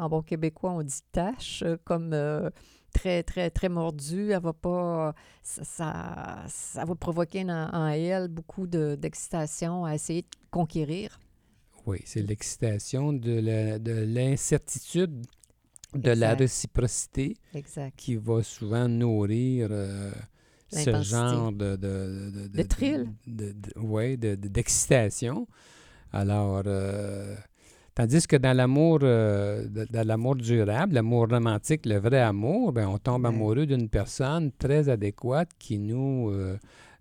en 0.03 0.10
bon 0.10 0.22
québécois, 0.22 0.72
on 0.72 0.84
dit 0.84 1.01
tâche, 1.12 1.63
euh, 1.65 1.77
comme 1.84 2.13
euh, 2.13 2.50
très, 2.93 3.24
très, 3.24 3.50
très 3.50 3.70
mordue. 3.70 4.32
Elle 4.32 4.41
va 4.41 4.53
pas. 4.53 5.15
Ça, 5.41 5.63
ça, 5.63 6.43
ça 6.48 6.86
va 6.86 6.96
provoquer 6.96 7.43
en, 7.43 7.70
en 7.74 7.88
elle 7.88 8.27
beaucoup 8.27 8.67
de- 8.67 8.96
d'excitation 9.00 9.86
à 9.86 9.96
essayer 9.96 10.22
de 10.24 10.27
conquérir. 10.51 11.20
oui, 11.86 12.00
c'est 12.05 12.22
l'excitation 12.22 13.12
de 13.13 13.39
l'incertitude, 14.05 15.25
de, 15.96 16.12
la 16.12 16.34
réciprocité 16.36 17.36
Exact. 17.53 17.93
qui 17.98 18.15
va 18.15 18.41
souvent 18.43 18.88
nourrir 18.88 19.70
ce 20.74 21.01
genre 21.03 21.51
de... 21.51 21.75
De, 21.75 22.48
De 22.53 22.63
thrill. 22.63 23.08
oui, 23.77 24.18
d'excitation. 24.18 25.48
Alors, 26.12 26.62
euh, 26.65 27.36
tandis 27.96 28.25
que 28.27 28.36
dans 28.36 28.56
l'amour 28.56 29.00
euh, 29.03 29.68
de- 29.68 29.88
dans 29.89 30.08
l'amour 30.08 30.36
durable, 30.36 30.94
l'amour 30.96 31.27
romantique, 31.30 31.86
le 31.86 31.98
vrai 31.98 32.20
amour, 32.22 32.72
ben, 32.72 32.88
on 32.88 32.98
tombe 33.00 33.25
amoureux 33.25 33.65
d'une 33.65 33.89
personne 33.89 34.51
très 34.58 34.89
adéquate 34.89 35.50
qui 35.58 35.80
nous 35.80 36.30
euh, 36.30 36.58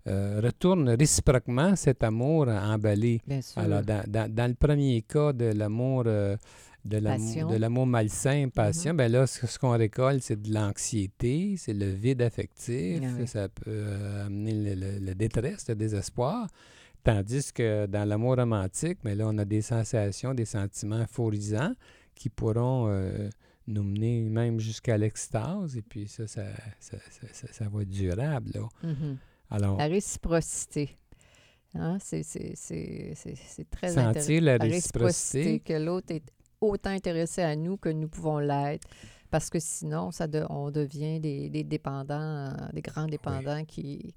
euh, 0.07 0.41
retourne 0.43 0.89
réciproquement 0.89 1.75
cet 1.75 2.03
amour 2.03 2.47
emballé. 2.49 3.21
Bien 3.27 3.41
sûr. 3.41 3.61
Alors, 3.61 3.81
dans, 3.83 4.03
dans- 4.07 4.33
dans 4.33 4.47
le 4.49 4.55
premier 4.55 5.01
cas 5.03 5.31
de 5.31 5.45
l'amour 5.53 6.03
euh, 6.07 6.35
de 6.85 7.55
l'amour 7.57 7.87
malsain, 7.87 8.47
Mhm. 8.47 8.97
ben 8.97 9.11
là, 9.11 9.25
ce, 9.27 9.47
ce 9.47 9.57
qu'on 9.59 9.71
récolte, 9.77 10.21
c'est 10.21 10.41
de 10.41 10.53
l'anxiété, 10.53 11.55
c'est 11.57 11.73
le 11.73 11.89
vide 11.89 12.21
affectif, 12.21 13.01
Ah 13.03 13.07
oui. 13.19 13.27
ça 13.27 13.47
peut 13.49 13.63
euh, 13.67 14.25
amener 14.25 14.75
le, 14.99 15.13
détresse, 15.15 15.67
le 15.69 15.75
désespoir. 15.75 16.47
Tandis 17.03 17.51
que 17.53 17.85
dans 17.85 18.07
l'amour 18.07 18.35
romantique, 18.37 18.99
mais 19.03 19.15
là, 19.15 19.27
on 19.27 19.37
a 19.37 19.45
des 19.45 19.61
sensations, 19.61 20.33
des 20.33 20.45
sentiments 20.45 21.01
euphorisants 21.01 21.73
qui 22.15 22.29
pourront 22.29 22.87
euh, 22.89 23.29
nous 23.67 23.83
mener 23.83 24.21
même 24.29 24.59
jusqu'à 24.59 24.97
l'extase. 24.97 25.75
Et 25.77 25.81
puis 25.81 26.07
ça, 26.07 26.27
ça, 26.27 26.43
ça, 26.79 26.97
ça- 27.31 27.47
ça- 27.51 27.69
va 27.69 27.81
être 27.81 27.89
durable. 27.89 28.51
Là. 28.55 28.67
Mhm. 28.83 29.17
Alors, 29.49 29.77
La 29.77 29.87
réciprocité. 29.87 30.97
Hein, 31.75 31.97
C'est 31.99 32.23
c'est- 32.23 32.53
c'est- 32.55 33.13
c'est- 33.15 33.35
c'est 33.35 33.69
très 33.69 33.87
sentir 33.89 34.07
intéressant. 34.09 34.45
la 34.45 34.57
La 34.59 34.63
réciprocité, 34.65 35.37
réciprocité, 35.39 35.59
que 35.59 35.73
l'autre 35.85 36.11
est 36.13 36.23
autant 36.63 36.89
intéressé 36.91 37.41
à 37.41 37.55
nous 37.55 37.77
que 37.77 37.89
nous 37.89 38.07
pouvons 38.07 38.39
l'être. 38.39 38.87
Parce 39.29 39.49
que 39.49 39.57
sinon, 39.59 40.11
ça 40.11 40.27
de- 40.27 40.45
on 40.49 40.69
devient 40.69 41.19
des, 41.19 41.49
des 41.49 41.63
dépendants, 41.63 42.13
euh, 42.21 42.51
des 42.71 42.81
grands 42.81 43.07
dépendants 43.07 43.63
qui 43.65 44.13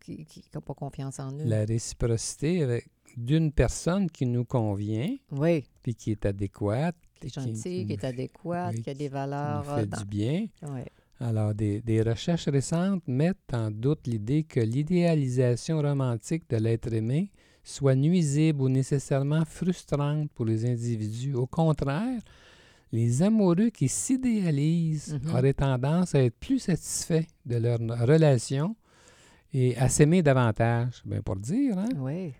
qui 0.00 0.26
n'ont 0.52 0.60
pas 0.60 0.74
confiance 0.74 1.20
en 1.20 1.30
nous. 1.30 1.44
la 1.46 1.64
réciprocité 1.64 2.64
avec 2.64 2.88
d'une 3.16 3.52
personne 3.52 4.10
qui 4.10 4.26
nous 4.26 4.44
convient, 4.44 5.14
Oui, 5.30 5.64
puis 5.82 5.94
qui 5.94 6.10
est 6.10 6.26
adéquate, 6.26 6.96
qui 7.20 7.28
est 7.28 7.30
qui- 7.30 7.40
gentil, 7.40 7.86
qui 7.86 7.92
est 7.92 8.02
nous- 8.02 8.08
adéquat, 8.08 8.70
oui, 8.74 8.82
qui 8.82 8.90
a 8.90 8.94
des 8.94 8.98
qui 8.98 9.04
nous 9.04 9.10
valeurs. 9.12 9.70
euh, 9.70 9.76
fait 9.76 9.86
dans- 9.86 9.98
du 9.98 10.04
bien. 10.06 10.46
Alors, 11.20 11.54
des, 11.54 11.80
des 11.82 12.02
recherches 12.02 12.48
récentes 12.48 13.06
mettent 13.06 13.52
en 13.54 13.70
doute 13.70 14.08
l'idée 14.08 14.42
que 14.42 14.58
l'idéalisation 14.58 15.80
romantique 15.80 16.50
de 16.50 16.56
l'être 16.56 16.92
aimé 16.92 17.30
soit 17.64 17.94
nuisible 17.94 18.62
ou 18.62 18.68
nécessairement 18.68 19.44
frustrante 19.44 20.30
pour 20.32 20.44
les 20.46 20.64
individus. 20.66 21.34
Au 21.34 21.46
contraire, 21.46 22.20
les 22.92 23.22
amoureux 23.22 23.70
qui 23.70 23.88
s'idéalisent 23.88 25.18
Mhm. 25.24 25.34
auraient 25.34 25.54
tendance 25.54 26.14
à 26.14 26.22
être 26.24 26.36
plus 26.38 26.58
satisfaits 26.58 27.24
de 27.46 27.56
leur 27.56 27.78
relation 28.06 28.76
et 29.54 29.76
à 29.76 29.88
s'aimer 29.88 30.22
davantage. 30.22 31.02
Bien, 31.04 31.22
pour 31.22 31.36
dire, 31.36 31.78
hein? 31.78 31.88
Oui, 31.96 32.32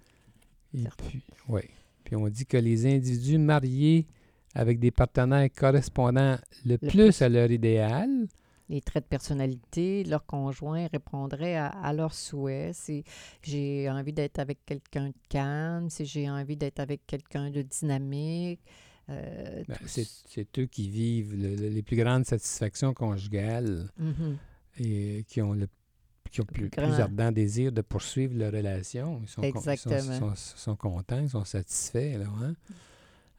Et 0.75 2.05
puis, 2.05 2.17
on 2.17 2.29
dit 2.29 2.47
que 2.47 2.57
les 2.57 2.87
individus 2.87 3.39
mariés 3.39 4.07
avec 4.55 4.79
des 4.79 4.91
partenaires 4.91 5.49
correspondant 5.55 6.37
le, 6.67 6.77
plus, 6.79 6.89
plus. 6.89 7.23
à 7.23 7.29
leur 7.29 7.51
idéal, 7.51 8.27
les 8.73 8.81
traits 8.81 9.05
de 9.05 9.09
personnalité, 9.09 10.03
leur 10.05 10.25
conjoint 10.27 10.87
répondrait 10.91 11.57
à, 11.57 11.67
à 11.69 11.93
leurs 11.93 12.15
souhaits. 12.15 12.75
Si 12.75 13.05
j'ai 13.43 13.89
envie 13.91 14.13
d'être 14.13 14.39
avec 14.39 14.65
quelqu'un 14.65 15.09
de 15.09 15.15
calme, 15.29 15.91
si 15.91 16.05
j'ai 16.07 16.29
envie 16.31 16.57
d'être 16.57 16.81
avec 16.81 17.07
quelqu'un 17.07 17.51
de 17.51 17.63
dynamique. 17.63 18.61
euh, 19.11 19.65
ben, 19.69 19.77
c'est 19.85 20.59
eux 20.59 20.67
qui 20.67 20.89
vivent 20.89 21.35
le- 21.37 21.57
le- 21.57 21.69
les 21.69 21.83
plus 21.83 21.97
grandes 21.97 22.25
satisfactions 22.25 22.95
conjugales 22.95 23.91
Mhm. 23.99 24.37
et 24.79 25.25
qui 25.29 25.43
ont 25.43 25.53
le 25.55 25.67
qui 26.31 26.41
ont 26.41 26.45
plus, 26.47 26.71
ardent 26.99 27.31
désir 27.31 27.73
de 27.73 27.83
poursuivre 27.83 28.35
leur 28.39 28.53
relation. 28.53 29.21
Ils 29.23 29.29
sont, 29.29 29.43
con- 29.43 29.49
ils 29.49 29.77
sont- 29.77 29.91
Exactement. 29.91 30.35
sont, 30.35 30.57
sont 30.57 30.77
contents, 30.77 31.21
ils 31.21 31.29
sont 31.29 31.45
satisfaits. 31.45 32.17
Là, 32.21 32.27
hein? 32.43 32.55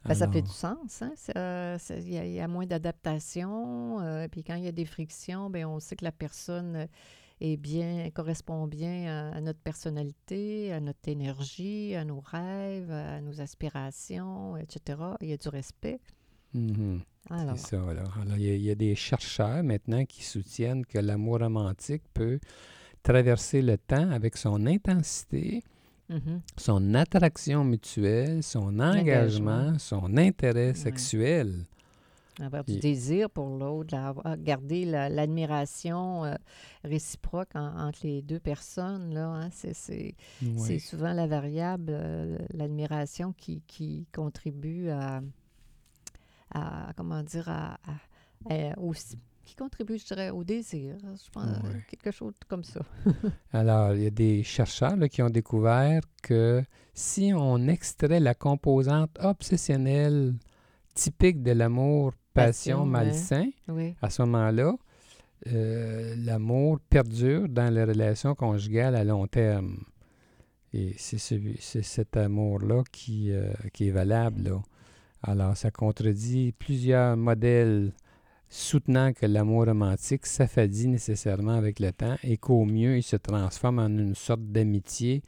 Ben, 0.06 0.14
ça 0.16 0.28
fait 0.28 0.42
du 0.42 0.52
sens. 0.52 1.02
hein. 1.02 1.14
Euh, 1.38 1.78
Il 1.90 2.14
y, 2.14 2.18
a- 2.18 2.26
il 2.26 2.34
y 2.34 2.40
a 2.42 2.48
moins 2.48 2.66
d'adaptation. 2.66 4.00
euh, 4.02 4.28
puis 4.28 4.44
quand 4.44 4.56
il 4.56 4.64
y 4.64 4.68
a 4.68 4.72
des 4.72 4.86
frictions, 4.86 5.50
ben, 5.50 5.66
on 5.66 5.80
sait 5.80 5.96
que 5.96 6.04
la 6.06 6.12
personne 6.12 6.76
euh, 6.76 6.86
est 7.42 7.58
bien, 7.58 8.10
correspond 8.12 8.68
bien 8.68 9.06
à, 9.32 9.36
à 9.38 9.42
notre 9.42 9.60
personnalité, 9.60 10.72
à 10.74 10.80
notre 10.80 11.08
énergie, 11.08 11.96
à 11.96 12.04
nos 12.06 12.20
rêves, 12.20 12.92
à 12.92 13.22
nos 13.22 13.40
aspirations, 13.42 14.58
etc. 14.58 15.00
Il 15.22 15.30
y 15.30 15.34
a 15.34 15.38
du 15.38 15.50
respect. 15.50 16.00
mhm. 16.54 17.02
Alors, 17.30 17.58
C'est 17.58 17.78
ça. 17.78 17.90
Alors, 17.90 18.18
il 18.36 18.42
y, 18.42 18.50
a, 18.52 18.56
il 18.56 18.62
y 18.62 18.72
a 18.72 18.76
des 18.76 18.96
chercheurs 18.96 19.64
maintenant 19.64 20.04
qui 20.06 20.24
soutiennent 20.24 20.86
que 20.86 21.00
l'amour 21.00 21.40
romantique 21.40 22.04
peut 22.14 22.40
traverser 23.02 23.62
le 23.62 23.78
temps 23.78 24.10
avec 24.12 24.38
son 24.38 24.66
intensité, 24.66 25.64
mhm. 26.10 26.42
son 26.58 26.94
attraction 26.96 27.64
mutuelle, 27.64 28.44
son 28.44 28.80
engagement, 28.80 29.78
son 29.80 30.18
intérêt 30.18 30.74
sexuel. 30.74 31.66
avoir 32.40 32.64
du 32.64 32.74
Et- 32.74 32.80
désir 32.80 33.30
pour 33.30 33.48
l'autre, 33.58 33.96
la- 33.96 34.08
avoir- 34.08 34.38
garder 34.38 34.86
la- 34.86 35.08
l'admiration 35.08 36.26
euh, 36.26 36.34
réciproque 36.84 37.56
en- 37.56 37.88
entre 37.88 38.00
les 38.08 38.24
deux 38.24 38.40
personnes. 38.40 39.14
Là, 39.14 39.28
hein. 39.28 39.50
c'est, 39.52 40.16
souvent 40.80 41.14
la 41.14 41.28
variable, 41.28 41.92
euh, 41.92 42.38
l'admiration 42.54 43.34
qui, 43.34 43.62
qui 43.68 44.08
contribue 44.12 44.90
à, 44.90 45.22
à, 46.56 46.92
comment 46.98 47.22
dire, 47.24 47.48
à, 47.50 47.76
à- 47.76 48.50
à- 48.50 48.80
au- 48.80 48.94
qui 49.46 49.56
contribue, 49.56 49.98
je 49.98 50.06
dirais, 50.06 50.30
au 50.30 50.44
désir. 50.44 50.96
Je 51.02 51.30
pense, 51.32 51.46
quelque 51.90 52.12
chose 52.12 52.34
comme 52.48 52.64
ça. 52.64 52.82
Alors, 53.54 53.94
il 53.94 54.04
y 54.04 54.08
a 54.08 54.10
des 54.10 54.44
chercheurs 54.44 54.96
là, 54.96 55.10
qui 55.10 55.22
ont 55.22 55.30
découvert 55.30 56.02
que 56.22 56.64
si 56.94 57.34
on 57.36 57.68
extrait 57.68 58.20
la 58.20 58.34
composante 58.36 59.18
obsessionnelle 59.22 60.34
typique 60.94 61.42
de 61.44 61.52
l'amour 61.52 62.14
passion 62.34 62.86
malsain, 62.86 63.48
Oui. 63.68 63.96
à 64.02 64.10
ce 64.10 64.22
moment-là, 64.24 64.74
euh, 65.48 66.16
l'amour 66.18 66.80
perdure 66.90 67.50
dans 67.50 67.74
les 67.74 67.84
relations 67.84 68.34
conjugales 68.36 68.96
à 68.96 69.04
long 69.04 69.28
terme. 69.28 69.84
Et 70.72 70.96
c'est 70.98 71.20
cet 71.84 72.18
amour-là 72.18 72.84
qui, 72.92 73.32
euh, 73.32 73.52
qui 73.74 73.90
est 73.90 73.92
valable. 73.92 74.44
là. 74.44 74.62
Alors, 75.22 75.56
ça 75.56 75.70
contredit 75.70 76.52
plusieurs 76.58 77.16
modèles 77.18 77.94
soutenant 78.56 79.14
que 79.14 79.26
l'amour 79.26 79.66
romantique 79.66 80.28
s'affadit 80.28 80.88
nécessairement 80.88 81.54
avec 81.56 81.80
le 81.80 81.92
temps 81.92 82.16
et 82.24 82.38
qu'au 82.38 82.66
mieux, 82.66 82.98
il 82.98 83.04
se 83.04 83.16
transforme 83.16 83.80
en 83.80 83.88
une 83.88 84.14
sorte 84.14 84.44
d'amitié 84.44 85.24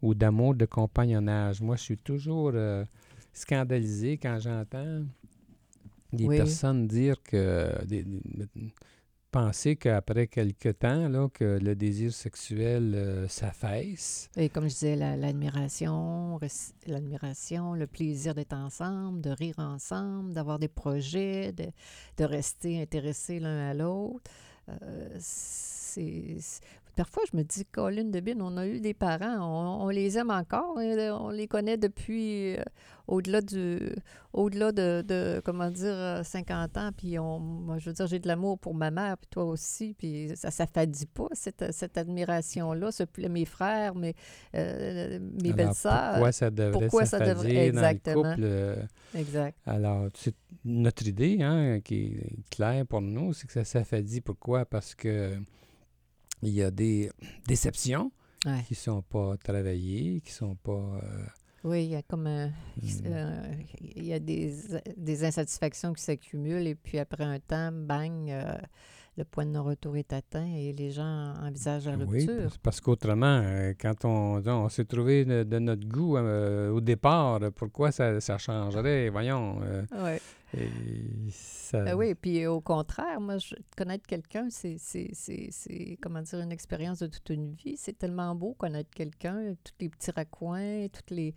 ou 0.00 0.14
d'amour 0.14 0.54
de 0.54 0.64
compagnonnage. 0.64 1.60
Moi, 1.60 1.76
je 1.76 1.82
suis 1.82 1.98
toujours 1.98 2.52
euh, 2.54 2.84
scandalisé 3.34 4.16
quand 4.16 4.38
j'entends 4.40 5.04
des 6.10 6.24
Oui. 6.26 6.38
personnes 6.38 6.86
dire 6.86 7.22
que... 7.22 7.84
des- 7.84 8.02
des- 8.04 8.72
penser 9.30 9.76
qu'après 9.76 10.26
quelque 10.26 10.68
temps, 10.70 11.08
là, 11.08 11.28
que 11.32 11.58
le 11.62 11.74
désir 11.74 12.12
sexuel 12.12 12.94
euh, 12.94 13.28
s'affaisse. 13.28 14.28
Et 14.36 14.48
comme 14.48 14.64
je 14.64 14.74
disais, 14.74 14.96
la- 14.96 15.16
l'admiration, 15.16 16.38
l'admiration, 16.86 17.74
le 17.74 17.86
plaisir 17.86 18.34
d'être 18.34 18.52
ensemble, 18.54 19.20
de 19.20 19.30
rire 19.30 19.58
ensemble, 19.58 20.32
d'avoir 20.32 20.58
des 20.58 20.68
projets, 20.68 21.52
de, 21.52 21.66
de 22.16 22.24
rester 22.24 22.80
intéressés 22.82 23.40
l'un 23.40 23.70
à 23.70 23.74
l'autre. 23.74 24.30
Euh, 24.82 25.18
Parfois, 27.00 27.22
je 27.32 27.34
me 27.38 27.42
dis, 27.44 27.64
Colin 27.64 28.04
de 28.04 28.20
Bin, 28.20 28.40
on 28.40 28.58
a 28.58 28.66
eu 28.66 28.78
des 28.78 28.92
parents, 28.92 29.38
on, 29.40 29.86
on 29.86 29.88
les 29.88 30.18
aime 30.18 30.30
encore, 30.30 30.76
hein, 30.78 31.18
on 31.18 31.30
les 31.30 31.48
connaît 31.48 31.78
depuis 31.78 32.56
euh, 32.58 32.62
au-delà 33.08 33.40
du, 33.40 33.78
au-delà 34.34 34.70
de, 34.70 35.02
de, 35.08 35.40
comment 35.42 35.70
dire, 35.70 35.94
euh, 35.94 36.22
50 36.22 36.76
ans, 36.76 36.90
puis 36.94 37.18
on, 37.18 37.38
moi, 37.38 37.78
je 37.78 37.86
veux 37.88 37.94
dire, 37.94 38.06
j'ai 38.06 38.18
de 38.18 38.28
l'amour 38.28 38.58
pour 38.58 38.74
ma 38.74 38.90
mère, 38.90 39.16
puis 39.16 39.28
toi 39.30 39.44
aussi, 39.44 39.94
puis 39.96 40.30
ça 40.34 40.48
ne 40.48 40.52
s'affadit 40.52 41.06
pas, 41.06 41.28
cette, 41.32 41.72
cette 41.72 41.96
admiration-là, 41.96 42.92
ce, 42.92 43.04
mes 43.30 43.46
frères, 43.46 43.94
mes, 43.94 44.14
euh, 44.54 45.18
belles-sœurs. 45.20 46.10
Pourquoi 46.12 46.32
ça 46.32 46.50
devrait 46.50 46.72
pourquoi 46.86 47.06
ça 47.06 47.18
devrait- 47.18 47.34
s'affadir 47.34 47.72
dans 47.72 47.80
le 47.80 47.86
exactement. 47.86 48.22
couple? 48.30 48.40
euh, 48.42 48.76
Exact. 49.14 49.56
Alors, 49.64 50.08
c'est 50.14 50.34
notre 50.66 51.06
idée, 51.06 51.38
hein, 51.40 51.80
qui 51.80 51.94
est 51.94 52.50
claire 52.50 52.84
pour 52.86 53.00
nous, 53.00 53.32
c'est 53.32 53.46
que 53.46 53.54
ça 53.54 53.64
s'affadit. 53.64 54.20
Pourquoi? 54.20 54.66
Parce 54.66 54.94
que 54.94 55.32
il 56.42 56.50
y 56.50 56.62
a 56.62 56.70
des 56.70 57.10
déceptions 57.46 58.10
Ouais. 58.46 58.62
qui 58.66 58.74
sont 58.74 59.02
pas 59.02 59.36
travaillées, 59.36 60.22
qui 60.22 60.32
sont 60.32 60.54
pas... 60.56 60.72
euh, 60.72 61.24
Oui, 61.62 61.84
il 61.84 61.90
y 61.90 61.94
a 61.96 62.02
comme 62.02 62.26
un- 62.26 62.48
mm, 62.48 62.52
euh, 63.04 63.52
il 63.96 64.04
y 64.06 64.12
a 64.14 64.18
des, 64.18 64.54
des 64.96 65.24
insatisfactions 65.24 65.92
qui 65.92 66.02
s'accumulent 66.02 66.66
et 66.66 66.74
puis 66.74 66.98
après 66.98 67.24
un 67.24 67.38
temps, 67.38 67.70
bang, 67.70 68.30
euh, 68.30 68.56
le 69.16 69.24
point 69.24 69.44
de 69.44 69.50
non-retour 69.50 69.96
est 69.96 70.12
atteint 70.12 70.46
et 70.46 70.72
les 70.72 70.90
gens 70.92 71.34
envisagent 71.42 71.86
la 71.88 71.96
Oui, 71.96 72.20
rupture. 72.20 72.42
parce- 72.44 72.58
parce 72.58 72.80
qu'autrement, 72.80 73.40
euh, 73.44 73.72
quand 73.78 74.04
on, 74.04 74.40
on 74.46 74.68
s'est 74.68 74.84
trouvé 74.84 75.24
de, 75.24 75.42
de 75.42 75.58
notre 75.58 75.86
goût 75.86 76.16
euh, 76.16 76.70
au 76.70 76.80
départ, 76.80 77.40
pourquoi 77.54 77.92
ça, 77.92 78.20
ça 78.20 78.38
changerait? 78.38 79.08
Voyons. 79.10 79.60
euh, 79.62 79.82
Ouais. 80.04 80.20
et 80.56 80.70
ça- 81.30 81.82
Ben 81.84 81.94
oui, 81.94 82.14
puis 82.14 82.46
au 82.46 82.60
contraire, 82.60 83.20
moi, 83.20 83.38
je, 83.38 83.54
connaître 83.76 84.06
quelqu'un, 84.06 84.48
c'est, 84.48 84.78
comment 86.00 86.22
dire, 86.22 86.40
une 86.40 86.52
expérience 86.52 87.00
de 87.00 87.06
toute 87.08 87.28
une 87.30 87.52
vie. 87.52 87.76
C'est 87.76 87.98
tellement 87.98 88.34
beau 88.34 88.54
connaître 88.54 88.90
quelqu'un, 88.90 89.54
tous 89.64 89.74
les 89.80 89.88
petits 89.88 90.12
raccoins, 90.12 90.86
toutes 90.92 91.10
les, 91.10 91.34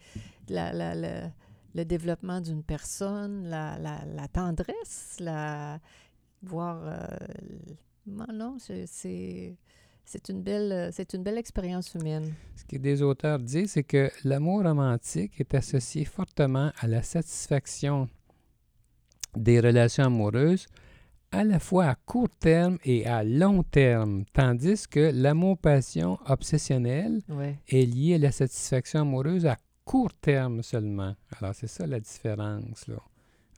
la, 0.47 0.71
la- 0.73 0.95
la- 0.95 1.31
le 1.75 1.85
développement 1.85 2.39
d'une 2.39 2.63
personne, 2.63 3.47
la, 3.49 3.79
la, 3.79 4.05
la 4.05 4.27
tendresse, 4.27 5.17
la, 5.19 5.79
voir... 6.43 6.81
euh, 6.85 7.07
non, 8.05 8.25
non, 8.33 8.57
c'est, 8.59 8.85
c'est, 8.85 10.29
une 10.29 10.41
belle, 10.41 10.91
c'est 10.91 11.13
une 11.13 11.23
belle 11.23 11.37
expérience 11.37 11.93
humaine. 11.95 12.33
Ce 12.55 12.65
que 12.65 12.77
des 12.77 13.01
auteurs 13.01 13.39
disent, 13.39 13.71
c'est 13.71 13.83
que 13.83 14.11
l'amour 14.23 14.63
romantique 14.63 15.39
est 15.39 15.53
associé 15.55 16.03
fortement 16.05 16.71
à 16.79 16.87
la 16.87 17.01
satisfaction 17.01 18.09
des 19.35 19.59
relations 19.59 20.03
amoureuses, 20.05 20.67
à 21.31 21.43
la 21.43 21.59
fois 21.59 21.85
à 21.85 21.95
court 21.95 22.29
terme 22.29 22.77
et 22.85 23.07
à 23.07 23.23
long 23.23 23.63
terme, 23.63 24.25
tandis 24.33 24.85
que 24.87 25.11
l'amour-passion 25.13 26.19
obsessionnelle 26.27 27.21
Ouais. 27.29 27.57
est 27.69 27.85
lié 27.85 28.15
à 28.15 28.17
la 28.19 28.31
satisfaction 28.31 29.01
amoureuse 29.01 29.45
à 29.47 29.57
court 29.85 30.13
terme 30.13 30.61
seulement. 30.61 31.15
Alors, 31.39 31.55
c'est 31.55 31.67
ça 31.67 31.87
la 31.87 31.99
différence, 31.99 32.87
là. 32.87 32.97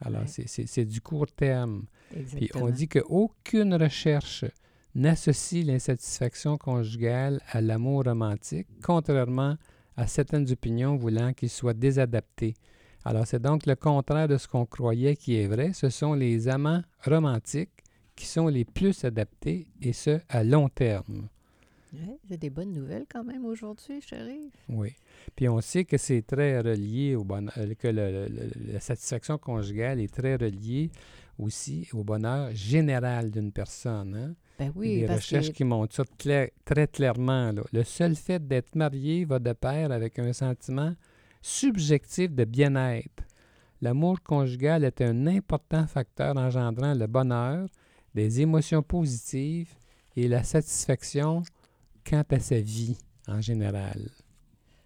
Alors, 0.06 0.22
Ouais. 0.22 0.44
c'est- 0.48 0.86
du 0.86 1.02
court 1.02 1.28
terme. 1.32 1.86
Puis 2.10 2.20
Exactement. 2.22 2.66
on 2.66 2.70
dit 2.70 2.88
qu'aucune 2.88 3.74
recherche 3.74 4.46
n'associe 4.94 5.66
l'insatisfaction 5.66 6.58
conjugale 6.58 7.42
à 7.52 7.60
l'amour 7.62 8.04
romantique, 8.06 8.68
contrairement 8.84 9.56
à 9.98 10.08
certaines 10.08 10.50
opinions 10.52 10.96
voulant 10.96 11.34
qu'il 11.34 11.50
soit 11.50 11.74
désadapté. 11.74 12.54
Alors, 13.04 13.28
c'est 13.28 13.42
donc 13.42 13.66
le 13.66 13.76
contraire 13.76 14.28
de 14.28 14.38
ce 14.38 14.48
qu'on 14.48 14.66
croyait 14.66 15.16
qui 15.16 15.36
est 15.36 15.48
vrai. 15.48 15.74
Ce 15.74 15.90
sont 15.90 16.14
les 16.14 16.48
amants 16.48 16.82
romantiques 17.04 17.70
qui 18.16 18.26
sont 18.26 18.48
les 18.48 18.64
plus 18.66 19.04
adaptés, 19.04 19.68
et 19.82 19.92
ce, 19.94 20.20
à 20.30 20.44
long 20.44 20.70
terme. 20.70 21.28
Ouais, 21.96 22.18
c'est 22.28 22.38
des 22.40 22.50
bonnes 22.50 22.72
nouvelles 22.74 23.06
quand 23.12 23.24
même 23.24 23.46
aujourd'hui, 23.46 24.02
chérie. 24.02 24.52
Oui. 24.70 24.94
Puis 25.36 25.48
on 25.50 25.62
sait 25.62 25.86
que 25.86 25.98
c'est 25.98 26.22
très 26.22 26.60
relié 26.60 27.16
au 27.16 27.24
bonheur, 27.24 27.54
que 27.80 27.88
le- 27.88 28.28
le- 28.28 28.74
la 28.74 28.80
satisfaction 28.80 29.38
conjugale 29.38 30.00
est 30.00 30.14
très 30.14 30.36
reliée 30.36 30.90
aussi 31.38 31.88
au 31.94 32.04
bonheur 32.04 32.50
général 32.54 33.30
d'une 33.32 33.52
personne. 33.52 34.16
Hein? 34.16 34.36
Ben 34.58 34.66
Il 34.66 34.68
y 34.68 34.70
a 34.70 34.80
oui, 34.80 35.00
des 35.08 35.14
recherches 35.14 35.50
que 35.50 35.54
qui 35.54 35.64
montrent 35.66 35.96
ça 35.96 36.04
clair- 36.18 36.50
très 36.64 36.88
clairement. 36.88 37.52
là. 37.52 37.62
Le 37.74 37.84
seul 37.84 38.16
fait 38.16 38.46
d'être 38.48 38.74
marié 38.76 39.26
va 39.26 39.40
de 39.40 39.52
pair 39.54 39.92
avec 39.92 40.18
un 40.20 40.32
sentiment 40.32 40.94
subjectif 41.42 42.32
de 42.34 42.44
bien-être. 42.46 43.24
L'amour 43.82 44.22
conjugal 44.24 44.84
est 44.84 45.02
un 45.02 45.28
important 45.28 45.86
facteur 45.86 46.36
engendrant 46.38 46.94
le 46.94 47.08
bonheur, 47.08 47.68
des 48.16 48.42
émotions 48.42 48.82
positives 48.82 49.74
et 50.16 50.28
la 50.30 50.44
satisfaction 50.44 51.44
quant 52.06 52.24
à 52.30 52.40
sa 52.40 52.60
vie 52.60 52.98
en 53.28 53.42
général? 53.42 54.10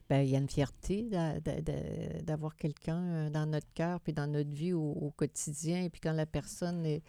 Ben, 0.10 0.22
il 0.22 0.32
y 0.32 0.36
a 0.36 0.40
une 0.40 0.50
fierté 0.50 1.04
d'a- 1.04 1.40
d'a- 1.40 1.62
d'a- 1.62 2.22
d'avoir 2.24 2.56
quelqu'un 2.56 3.00
euh, 3.00 3.30
dans 3.30 3.46
notre 3.46 3.72
cœur, 3.76 4.00
puis 4.00 4.12
dans 4.12 4.26
notre 4.26 4.50
vie 4.50 4.74
au, 4.74 4.82
au 4.82 5.12
quotidien. 5.12 5.88
Puis 5.92 6.02
quand 6.02 6.14
la 6.14 6.26
personne 6.26 6.84
est, 6.84 7.04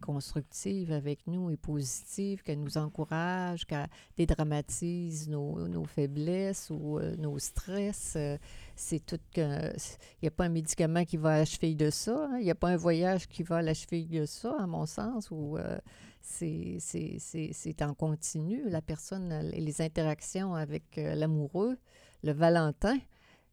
constructive 0.00 0.92
avec 0.92 1.26
nous, 1.26 1.50
est 1.50 1.58
positive, 1.58 2.42
qu'elle 2.42 2.60
nous 2.62 2.78
encourage, 2.78 3.66
qu'elle 3.66 3.86
dédramatise 4.16 5.28
nos, 5.28 5.68
faiblesses 5.84 6.70
ou 6.70 6.98
euh, 6.98 7.14
nos 7.16 7.38
stress, 7.38 8.14
euh, 8.16 8.38
c'est 8.76 9.04
tout. 9.04 9.20
Il 9.36 9.74
n'y 10.22 10.28
a 10.28 10.30
pas 10.30 10.44
un 10.46 10.50
médicament 10.50 11.04
qui 11.04 11.18
va 11.18 11.34
à 11.34 11.38
la 11.40 11.74
de 11.74 11.90
ça. 11.90 12.28
hein. 12.32 12.38
Il 12.38 12.44
n'y 12.44 12.50
a 12.50 12.54
pas 12.54 12.68
un 12.70 12.76
voyage 12.76 13.26
qui 13.28 13.42
va 13.42 13.56
à 13.58 13.62
la 13.62 13.74
de 13.74 14.24
ça, 14.24 14.56
à 14.58 14.66
mon 14.66 14.86
sens, 14.86 15.28
euh, 15.58 15.78
c'est- 16.26 17.82
en 17.82 17.94
continu. 17.94 18.68
La 18.68 18.82
personne, 18.82 19.50
et 19.52 19.60
les 19.60 19.80
interactions 19.80 20.54
avec 20.54 20.98
euh, 20.98 21.14
l'amoureux, 21.14 21.76
le 22.24 22.32
Valentin, 22.32 22.98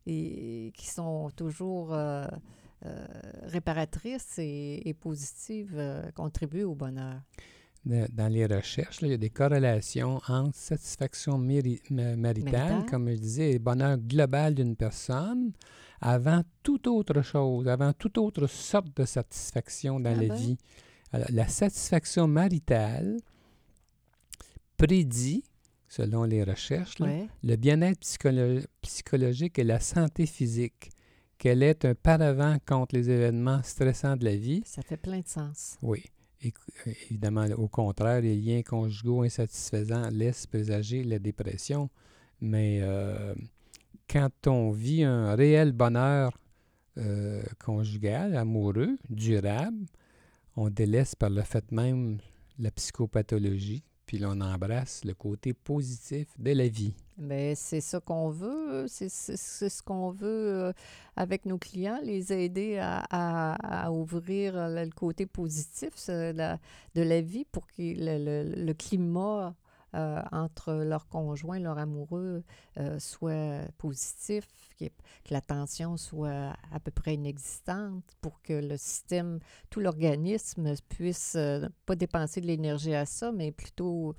et, 0.06 0.72
qui 0.76 0.88
sont 0.88 1.30
toujours 1.36 1.94
euh, 1.94 2.26
euh, 2.86 3.06
réparatrices 3.44 4.38
et, 4.40 4.88
et 4.90 4.94
positives, 4.94 5.80
contribuent 6.16 6.64
au 6.64 6.76
bonheur. 6.76 7.22
De- 7.86 8.08
Dans 8.12 8.32
les 8.32 8.46
recherches, 8.46 9.02
là, 9.02 9.08
il 9.10 9.12
y 9.12 9.14
a 9.14 9.18
des 9.18 9.30
corrélations 9.30 10.20
entre 10.28 10.56
satisfaction 10.56 11.38
Maritale. 12.18 12.86
comme 12.90 13.10
je 13.10 13.16
disais, 13.16 13.52
et 13.52 13.60
bonheur 13.60 13.98
global 13.98 14.56
d'une 14.56 14.76
personne, 14.76 15.52
avant 16.02 16.42
toute 16.64 16.88
autre 16.88 17.22
chose, 17.22 17.68
avant 17.68 17.94
toute 17.94 18.18
autre 18.18 18.48
sorte 18.48 18.96
de 18.98 19.06
satisfaction 19.06 20.00
dans 20.00 20.12
Ah 20.12 20.22
la 20.22 20.28
ben. 20.30 20.34
vie. 20.36 20.58
Alors, 21.14 21.28
la 21.32 21.48
satisfaction 21.48 22.28
maritale 22.28 23.18
prédit, 24.78 25.44
selon 25.88 26.24
les 26.24 26.44
recherches, 26.44 27.00
là, 27.00 27.06
Ouais. 27.08 27.28
le 27.44 27.56
bien-être 27.56 28.00
psycholo- 28.02 28.66
psychologique 28.82 29.60
et 29.60 29.64
la 29.64 29.80
santé 29.80 30.26
physique, 30.26 30.90
qu'elle 31.38 31.62
est 31.64 31.86
un 31.86 31.94
paravent 31.96 32.58
contre 32.66 32.96
les 32.96 33.10
événements 33.10 33.62
stressants 33.64 34.16
de 34.16 34.26
la 34.26 34.36
vie. 34.36 34.64
Ça 34.66 34.82
fait 34.82 34.98
plein 34.98 35.20
de 35.20 35.28
sens. 35.28 35.78
Oui. 35.82 36.04
Euh, 36.46 36.50
Évidemment, 37.10 37.46
au 37.58 37.68
contraire, 37.68 38.22
les 38.22 38.36
liens 38.36 38.62
conjugaux 38.64 39.24
insatisfaisants 39.24 40.10
laissent 40.10 40.48
présager 40.48 41.04
la 41.04 41.20
dépression. 41.20 41.90
Mais 42.42 42.80
euh, 42.82 43.34
quand 44.10 44.48
on 44.48 44.72
vit 44.72 45.04
un 45.04 45.36
réel 45.36 45.72
bonheur 45.74 46.38
euh, 46.98 47.42
conjugal, 47.64 48.36
amoureux, 48.36 48.98
durable, 49.10 49.86
on 50.56 50.70
délaisse 50.70 51.16
par 51.16 51.30
le 51.30 51.42
fait 51.42 51.72
même 51.72 52.20
la 52.60 52.72
psychopathologie, 52.72 53.84
puis 54.06 54.20
l'on 54.20 54.42
embrasse 54.42 55.04
le 55.06 55.14
côté 55.14 55.54
positif 55.54 56.28
de 56.38 56.52
la 56.52 56.68
vie. 56.68 56.94
Mais 57.18 57.56
c'est 57.56 57.82
ça 57.82 58.00
qu'on 58.00 58.30
veut, 58.30 58.86
c'est 58.88 59.10
ce 59.10 59.82
qu'on 59.84 60.12
veut 60.12 60.28
euh, 60.28 60.74
avec 61.16 61.46
nos 61.46 61.58
clients, 61.58 62.00
les 62.04 62.34
aider 62.34 62.78
à, 62.80 63.92
ouvrir 63.92 64.54
le 64.56 64.90
côté 64.92 65.26
positif 65.26 66.08
de 66.08 67.02
la 67.02 67.22
vie 67.22 67.46
pour 67.46 67.68
que 67.68 67.74
le 67.78 68.74
climat 68.74 69.56
euh, 69.96 70.22
entre 70.32 70.74
leurs 70.74 71.08
conjoints, 71.08 71.60
leurs 71.60 71.78
amoureux 71.78 72.44
euh, 72.78 73.00
soit 73.00 73.62
positif, 73.78 74.46
ait- 74.82 74.90
que 75.24 75.34
la 75.34 75.42
tension 75.42 75.98
soit 75.98 76.56
à 76.72 76.80
peu 76.84 76.92
près 76.92 77.16
inexistante 77.16 78.04
pour 78.22 78.42
que 78.42 78.54
le 78.54 78.78
système, 78.78 79.40
tout 79.70 79.80
l'organisme 79.80 80.74
puisse 80.90 81.36
euh, 81.36 81.68
pas 81.86 81.96
dépenser 81.96 82.42
de 82.42 82.48
l'énergie 82.48 82.94
à 82.96 83.06
ça, 83.06 83.32
mais 83.32 83.52
plutôt 83.52 84.16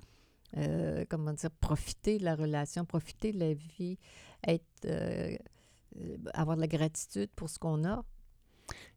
euh, 0.56 1.04
comment 1.10 1.32
dire, 1.32 1.50
profiter 1.60 2.18
de 2.18 2.24
la 2.24 2.36
relation, 2.36 2.84
profiter 2.84 3.32
de 3.32 3.40
la 3.40 3.54
vie, 3.54 3.98
être, 4.46 5.40
avoir 6.32 6.56
de 6.56 6.60
la 6.62 6.68
gratitude 6.68 7.30
pour 7.36 7.48
ce 7.48 7.58
qu'on 7.58 7.84
a. 7.84 8.04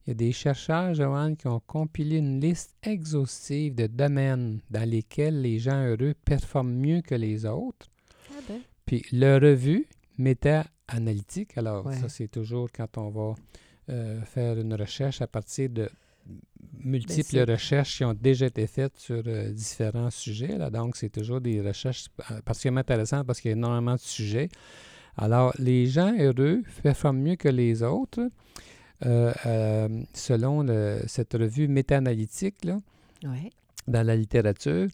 Il 0.06 0.10
y 0.10 0.12
a 0.12 0.13
des 0.13 0.32
chercheurs, 0.32 0.93
Joanne, 0.93 1.36
qui 1.36 1.47
ont 1.47 1.60
compilé 1.60 2.17
une 2.17 2.39
liste 2.39 2.73
exhaustive 2.82 3.75
de 3.75 3.88
domaines 3.88 4.62
dans 4.69 4.89
lesquels 4.89 5.41
les 5.41 5.60
gens 5.60 5.84
heureux 5.86 6.13
performent 6.23 6.73
mieux 6.73 7.01
que 7.01 7.15
les 7.15 7.45
autres. 7.45 7.88
Ah 8.32 8.39
ben. 8.47 8.60
Puis 8.86 9.03
le 9.12 9.36
revue 9.38 9.86
méta-analytique, 10.17 11.58
alors 11.58 11.86
Ouais. 11.86 11.95
ça 11.97 12.10
c'est 12.10 12.27
toujours 12.30 12.69
quand 12.71 12.97
on 12.97 13.10
va 13.10 13.36
euh, 13.89 14.21
faire 14.21 14.58
une 14.58 14.73
recherche 14.73 15.21
à 15.21 15.27
partir 15.27 15.69
de 15.69 15.89
multiples 16.84 17.45
Ben, 17.45 17.51
recherches 17.53 17.97
qui 17.97 18.03
ont 18.06 18.13
déjà 18.13 18.45
été 18.47 18.67
faites 18.67 18.97
sur 18.97 19.21
euh, 19.27 19.51
différents 19.51 20.10
sujets. 20.10 20.58
Là. 20.58 20.69
Donc 20.69 20.95
c'est 20.95 21.10
toujours 21.10 21.41
des 21.41 21.62
recherches 21.62 22.08
euh, 22.32 22.41
particulièrement 22.41 22.82
intéressantes 22.82 23.25
parce 23.25 23.39
qu'il 23.41 23.49
y 23.49 23.53
a 23.53 23.58
énormément 23.58 23.95
de 23.95 23.99
sujets. 23.99 24.49
Alors 25.17 25.53
les 25.60 25.86
gens 25.88 26.13
heureux 26.17 26.63
performent 26.84 27.19
mieux 27.21 27.36
que 27.36 27.49
les 27.49 27.84
autres. 27.84 28.30
Euh, 29.05 29.33
euh, 29.45 29.88
selon 30.13 30.63
le- 30.63 31.01
cette 31.07 31.33
revue 31.33 31.67
méta-analytique, 31.67 32.63
là, 32.65 32.77
Ouais. 33.23 33.51
dans 33.88 34.05
la 34.05 34.15
littérature 34.15 34.88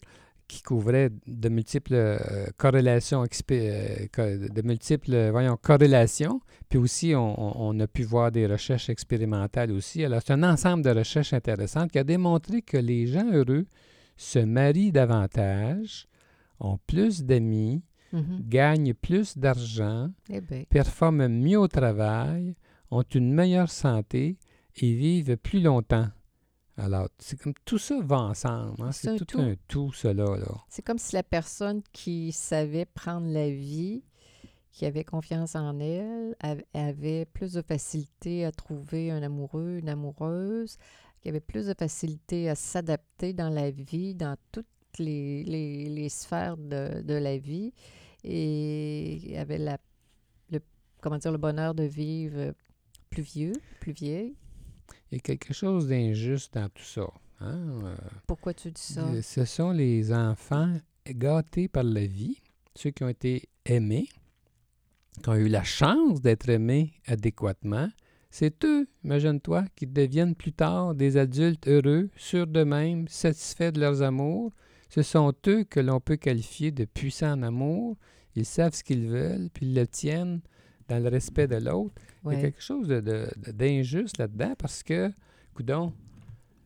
qui 0.46 0.62
couvrait 0.62 1.08
de 1.26 1.48
multiples 1.48 1.94
euh, 1.94 2.18
corrélations, 2.58 3.24
euh, 3.50 4.06
de 4.48 4.62
multiples 4.62 5.30
voyons, 5.30 5.56
corrélations. 5.56 6.40
Puis 6.68 6.78
aussi, 6.78 7.14
on, 7.16 7.80
a 7.80 7.86
pu 7.86 8.02
voir 8.02 8.30
des 8.30 8.46
recherches 8.46 8.90
expérimentales 8.90 9.72
aussi. 9.72 10.04
Alors, 10.04 10.20
c'est 10.24 10.32
un 10.34 10.42
ensemble 10.42 10.82
de 10.84 10.90
recherches 10.90 11.32
intéressantes 11.32 11.90
qui 11.92 11.98
a 11.98 12.04
démontré 12.04 12.60
que 12.60 12.76
les 12.76 13.06
gens 13.06 13.30
heureux 13.32 13.64
se 14.18 14.38
marient 14.38 14.92
davantage, 14.92 16.06
ont 16.60 16.78
plus 16.86 17.24
d'amis, 17.24 17.82
Mhm. 18.12 18.44
gagnent 18.48 18.94
plus 18.94 19.36
d'argent, 19.36 20.08
Eh 20.30 20.40
bien, 20.40 20.62
performent 20.68 21.26
mieux 21.26 21.58
au 21.58 21.66
travail, 21.68 22.54
ont 22.94 23.02
une 23.02 23.32
meilleure 23.32 23.70
santé 23.70 24.38
et 24.76 24.94
vivent 24.94 25.36
plus 25.36 25.60
longtemps. 25.60 26.08
Alors, 26.76 27.08
c'est 27.18 27.38
comme 27.38 27.54
tout 27.64 27.78
ça 27.78 28.00
va 28.02 28.20
ensemble. 28.20 28.82
hein. 28.82 28.92
C'est 28.92 29.16
tout 29.16 29.24
tout. 29.24 29.40
un 29.40 29.54
tout, 29.68 29.92
cela. 29.92 30.36
Là. 30.36 30.64
C'est 30.68 30.82
comme 30.82 30.98
si 30.98 31.14
la 31.14 31.22
personne 31.22 31.82
qui 31.92 32.32
savait 32.32 32.84
prendre 32.84 33.28
la 33.28 33.48
vie, 33.50 34.02
qui 34.72 34.84
avait 34.84 35.04
confiance 35.04 35.54
en 35.54 35.78
elle, 35.78 36.34
av- 36.40 36.64
avait 36.74 37.26
plus 37.26 37.52
de 37.52 37.62
facilité 37.62 38.44
à 38.44 38.50
trouver 38.50 39.12
un 39.12 39.22
amoureux, 39.22 39.76
une 39.78 39.88
amoureuse, 39.88 40.76
qui 41.20 41.28
avait 41.28 41.38
plus 41.40 41.66
de 41.66 41.74
facilité 41.78 42.50
à 42.50 42.56
s'adapter 42.56 43.32
dans 43.32 43.50
la 43.50 43.70
vie, 43.70 44.14
dans 44.16 44.36
toutes 44.50 44.66
les, 44.98 45.44
les- 45.44 45.88
les 45.88 46.08
sphères 46.08 46.56
de, 46.56 47.02
de 47.02 47.14
la 47.14 47.38
vie, 47.38 47.72
et 48.24 49.36
avait 49.38 49.58
la, 49.58 49.78
le, 50.50 50.58
comment 51.00 51.18
dire, 51.18 51.30
le 51.32 51.38
bonheur 51.38 51.74
de 51.74 51.84
vivre 51.84 52.52
plus 53.14 53.22
vieux, 53.22 53.52
plus 53.80 53.92
vieille? 53.92 54.34
Il 55.10 55.16
y 55.16 55.18
a 55.18 55.20
quelque 55.20 55.54
chose 55.54 55.88
d'injuste 55.88 56.54
dans 56.54 56.68
tout 56.68 56.82
ça. 56.82 57.06
hein. 57.40 57.56
Euh, 57.84 57.96
Pourquoi 58.26 58.52
tu 58.54 58.70
dis 58.70 58.80
ça? 58.82 59.06
Euh, 59.08 59.22
Ce 59.22 59.44
sont 59.44 59.70
les 59.70 60.12
enfants 60.12 60.76
gâtés 61.08 61.68
par 61.68 61.84
la 61.84 62.06
vie, 62.06 62.40
ceux 62.74 62.90
qui 62.90 63.04
ont 63.04 63.08
été 63.08 63.48
aimés, 63.64 64.08
qui 65.22 65.28
ont 65.28 65.34
eu 65.36 65.48
la 65.48 65.62
chance 65.62 66.20
d'être 66.20 66.48
aimés 66.48 66.92
adéquatement. 67.06 67.88
C'est 68.30 68.64
eux, 68.64 68.88
imagine-toi, 69.04 69.64
qui 69.76 69.86
deviennent 69.86 70.34
plus 70.34 70.52
tard 70.52 70.94
des 70.96 71.16
adultes 71.16 71.68
heureux, 71.68 72.10
sûrs 72.16 72.48
d'eux-mêmes, 72.48 73.06
satisfaits 73.06 73.70
de 73.70 73.80
leurs 73.80 74.02
amours. 74.02 74.52
Ce 74.88 75.02
sont 75.02 75.32
eux 75.46 75.62
que 75.64 75.78
l'on 75.78 76.00
peut 76.00 76.16
qualifier 76.16 76.72
de 76.72 76.84
puissants 76.84 77.32
en 77.38 77.42
amour. 77.44 77.96
Ils 78.34 78.44
savent 78.44 78.74
ce 78.74 78.82
qu'ils 78.82 79.06
veulent, 79.06 79.50
puis 79.54 79.66
ils 79.66 79.74
le 79.74 79.86
tiennent 79.86 80.40
dans 80.88 81.00
le 81.00 81.08
respect 81.08 81.46
de 81.46 81.56
l'autre. 81.56 81.94
Il 82.26 82.32
y 82.32 82.36
a 82.36 82.40
quelque 82.42 82.62
chose 82.62 82.88
de- 82.88 83.00
de- 83.00 83.28
de- 83.36 83.52
d'injuste 83.52 84.18
là-dedans 84.18 84.54
parce 84.58 84.82
que, 84.82 85.10
coudon, 85.54 85.92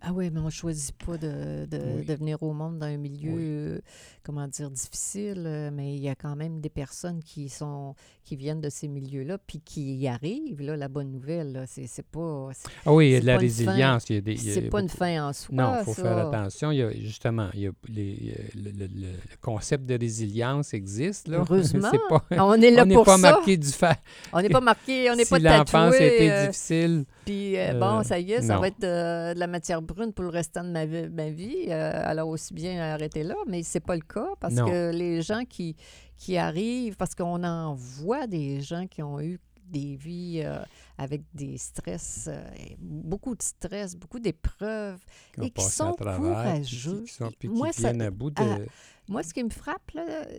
Ah 0.01 0.13
oui, 0.15 0.31
mais 0.33 0.39
on 0.39 0.45
ne 0.45 0.51
choisit 0.51 0.95
pas 1.05 1.17
de, 1.19 1.67
de, 1.67 1.81
Oui. 1.97 2.05
de 2.05 2.15
venir 2.15 2.41
au 2.43 2.53
monde 2.53 2.79
dans 2.79 2.87
un 2.87 2.97
milieu, 2.97 3.33
Oui. 3.33 3.41
euh, 3.43 3.79
comment 4.23 4.47
dire, 4.47 4.71
difficile, 4.71 5.43
euh, 5.45 5.71
mais 5.73 5.95
il 5.97 6.01
y 6.01 6.09
a 6.09 6.15
quand 6.15 6.37
même 6.37 6.61
des 6.61 6.69
personnes 6.69 7.21
qui 7.23 7.49
sont 7.49 7.95
qui 8.25 8.37
viennent 8.37 8.61
de 8.61 8.69
ces 8.69 8.89
milieux-là, 8.89 9.39
puis 9.39 9.59
qui 9.61 9.97
y 9.97 10.07
arrivent. 10.07 10.61
Là, 10.61 10.77
la 10.77 10.89
bonne 10.89 11.11
nouvelle, 11.11 11.53
là, 11.53 11.67
c'est 11.67 11.87
c'est 11.87 12.05
pas, 12.07 12.51
c'est- 12.53 12.69
ah 12.85 12.93
oui, 12.93 13.09
il 13.09 13.13
y 13.13 13.17
a 13.17 13.21
de 13.21 13.27
la 13.27 13.39
résilience. 13.39 14.05
C'est 14.07 14.69
pas 14.71 14.81
une 14.83 14.89
fin 14.91 15.29
en 15.29 15.33
soi. 15.33 15.55
Non, 15.57 15.77
il 15.81 15.85
faut 15.85 15.95
ça. 15.95 16.03
faire 16.03 16.29
attention. 16.29 16.71
Il 16.71 16.79
y 16.79 16.83
a, 16.83 16.91
justement, 16.93 17.49
il 17.55 17.61
y 17.61 17.67
a 17.67 17.71
les- 17.89 18.37
le, 18.55 18.71
le- 18.87 19.13
concept 19.41 19.87
de 19.87 19.99
résilience 19.99 20.75
existe. 20.75 21.27
Là. 21.29 21.39
Heureusement. 21.49 21.91
Pas, 22.11 22.25
On 22.33 22.53
est 22.61 22.71
là 22.71 22.83
on 22.83 22.87
n'est 22.87 22.95
pour 22.95 23.05
pas 23.07 23.17
ça. 23.17 23.31
marqué 23.33 23.57
du 23.57 23.69
fait. 23.69 23.97
On 24.33 24.41
n'est 24.43 24.49
pas 24.51 24.61
marqué, 24.61 25.11
on 25.11 25.17
n'est 25.17 25.25
si 25.25 25.31
pas 25.31 25.39
l'enfance 25.39 25.95
a 25.95 25.99
tatoué. 25.99 26.07
été 26.15 26.31
euh, 26.31 26.47
difficile, 26.49 27.05
Puis 27.29 27.57
euh, 27.59 27.75
Euh, 27.75 27.79
bon, 27.79 28.03
ça 28.03 28.19
y 28.19 28.33
est, 28.33 28.41
ça 28.43 28.55
non. 28.55 28.61
va 28.63 28.69
être 28.69 28.81
de, 28.81 29.35
de 29.35 29.39
la 29.39 29.47
matière 29.47 29.83
brune 29.83 30.13
pour 30.15 30.25
le 30.25 30.31
restant 30.31 30.65
de 30.65 30.71
ma 30.71 30.87
vie. 30.87 31.09
ma 31.11 31.29
vie. 31.31 31.67
Euh, 31.69 31.93
alors 32.05 32.29
aussi 32.29 32.55
bien 32.55 32.81
arrêter 32.95 33.23
là, 33.23 33.35
mais 33.47 33.63
c'est 33.63 33.81
pas 33.81 33.97
le 33.97 34.01
cas 34.03 34.29
parce 34.41 34.55
Non. 34.55 34.65
que 34.67 34.91
les 34.93 35.21
gens 35.21 35.45
qui, 35.45 35.77
qui 36.17 36.37
arrivent, 36.39 36.97
parce 36.97 37.15
qu'on 37.15 37.43
en 37.45 37.75
voit 37.75 38.27
des 38.27 38.61
gens 38.63 38.87
qui 38.87 39.03
ont 39.03 39.21
eu 39.21 39.39
des 39.63 39.97
vies 39.97 40.41
euh, 40.43 40.61
avec 40.97 41.21
des 41.35 41.59
stress, 41.59 42.31
euh, 42.33 42.43
beaucoup 42.79 43.35
de 43.37 43.43
stress, 43.43 43.95
beaucoup 43.95 44.19
d'épreuves. 44.19 44.99
et 45.43 45.51
qui 45.51 45.65
sont 45.65 45.93
courageux. 45.93 47.03
Qui, 47.05 47.13
sont, 47.13 47.31
Moi, 47.45 47.73
ça- 47.73 47.89
à 47.91 48.11
bout 48.11 48.31
de... 48.31 48.41
ah, 48.43 48.59
Moi, 49.07 49.23
ce 49.23 49.35
qui 49.35 49.45
me 49.45 49.51
frappe, 49.51 49.91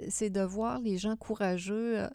c'est 0.10 0.32
de 0.32 0.42
voir 0.42 0.80
les 0.80 0.98
gens 0.98 1.16
courageux. 1.16 2.00
euh, 2.00 2.08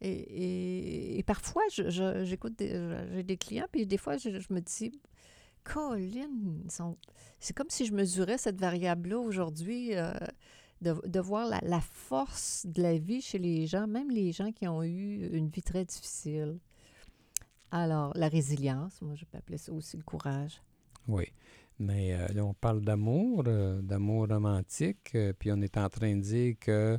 et, 0.00 0.10
et- 0.10 1.18
et 1.18 1.22
parfois, 1.22 1.62
j'écoute, 1.68 2.54
j'ai 2.58 3.22
des 3.22 3.36
clients, 3.36 3.66
puis 3.70 3.86
des 3.86 3.96
fois, 3.98 4.16
je, 4.18 4.28
me 4.52 4.60
dis, 4.60 4.92
Colin, 5.64 6.28
c'est 7.40 7.54
comme 7.56 7.70
si 7.70 7.86
je 7.86 7.92
mesurais 7.94 8.38
cette 8.38 8.60
variable-là 8.60 9.18
aujourd'hui, 9.18 9.94
euh, 9.96 10.12
de, 10.82 10.94
de 11.06 11.20
voir 11.20 11.48
la, 11.48 11.58
la 11.62 11.80
force 11.80 12.66
de 12.66 12.82
la 12.82 12.98
vie 12.98 13.20
chez 13.22 13.38
les 13.38 13.66
gens, 13.66 13.86
même 13.86 14.10
les 14.10 14.32
gens 14.32 14.52
qui 14.52 14.68
ont 14.68 14.82
eu 14.82 15.28
une 15.32 15.48
vie 15.48 15.62
très 15.62 15.84
difficile. 15.84 16.58
Alors, 17.70 18.12
la 18.16 18.28
résilience, 18.28 19.00
moi, 19.02 19.14
je 19.16 19.24
peux 19.24 19.38
appeler 19.38 19.58
ça 19.58 19.72
aussi 19.72 19.96
le 19.96 20.02
courage. 20.02 20.62
Oui. 21.08 21.24
Mais 21.78 22.14
euh, 22.14 22.42
on 22.42 22.54
parle 22.54 22.80
d'amour, 22.80 23.44
euh, 23.46 23.82
d'amour 23.82 24.28
romantique, 24.28 25.16
puis 25.38 25.52
on 25.52 25.60
est 25.60 25.76
en 25.76 25.88
train 25.90 26.14
de 26.16 26.20
dire 26.22 26.54
que 26.58 26.98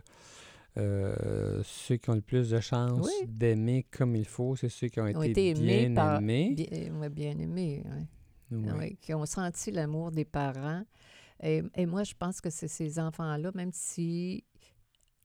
euh, 0.77 1.61
ceux 1.63 1.97
qui 1.97 2.09
ont 2.09 2.15
le 2.15 2.21
plus 2.21 2.49
de 2.49 2.59
chances 2.59 3.05
Oui. 3.05 3.27
d'aimer 3.27 3.85
comme 3.91 4.15
il 4.15 4.25
faut, 4.25 4.55
c'est 4.55 4.69
ceux 4.69 4.87
qui 4.87 4.99
ont 4.99 5.07
été, 5.07 5.17
Ont 5.17 5.23
été 5.23 5.49
aimés 5.49 5.85
bien 5.87 5.93
par- 5.95 6.17
aimés. 6.19 6.53
Bien, 6.55 6.93
ouais, 6.99 7.09
bien 7.09 7.37
aimé, 7.39 7.83
ouais. 7.85 8.05
Oui. 8.51 8.69
Oui, 8.77 8.97
qui 9.01 9.13
ont 9.13 9.25
senti 9.25 9.71
l'amour 9.71 10.11
des 10.11 10.23
parents. 10.25 10.83
Et, 11.43 11.61
et 11.75 11.85
moi, 11.85 12.03
je 12.03 12.13
pense 12.17 12.39
que 12.41 12.49
c'est 12.49 12.67
ces 12.69 12.97
enfants-là, 12.99 13.51
même 13.53 13.71
si 13.73 14.43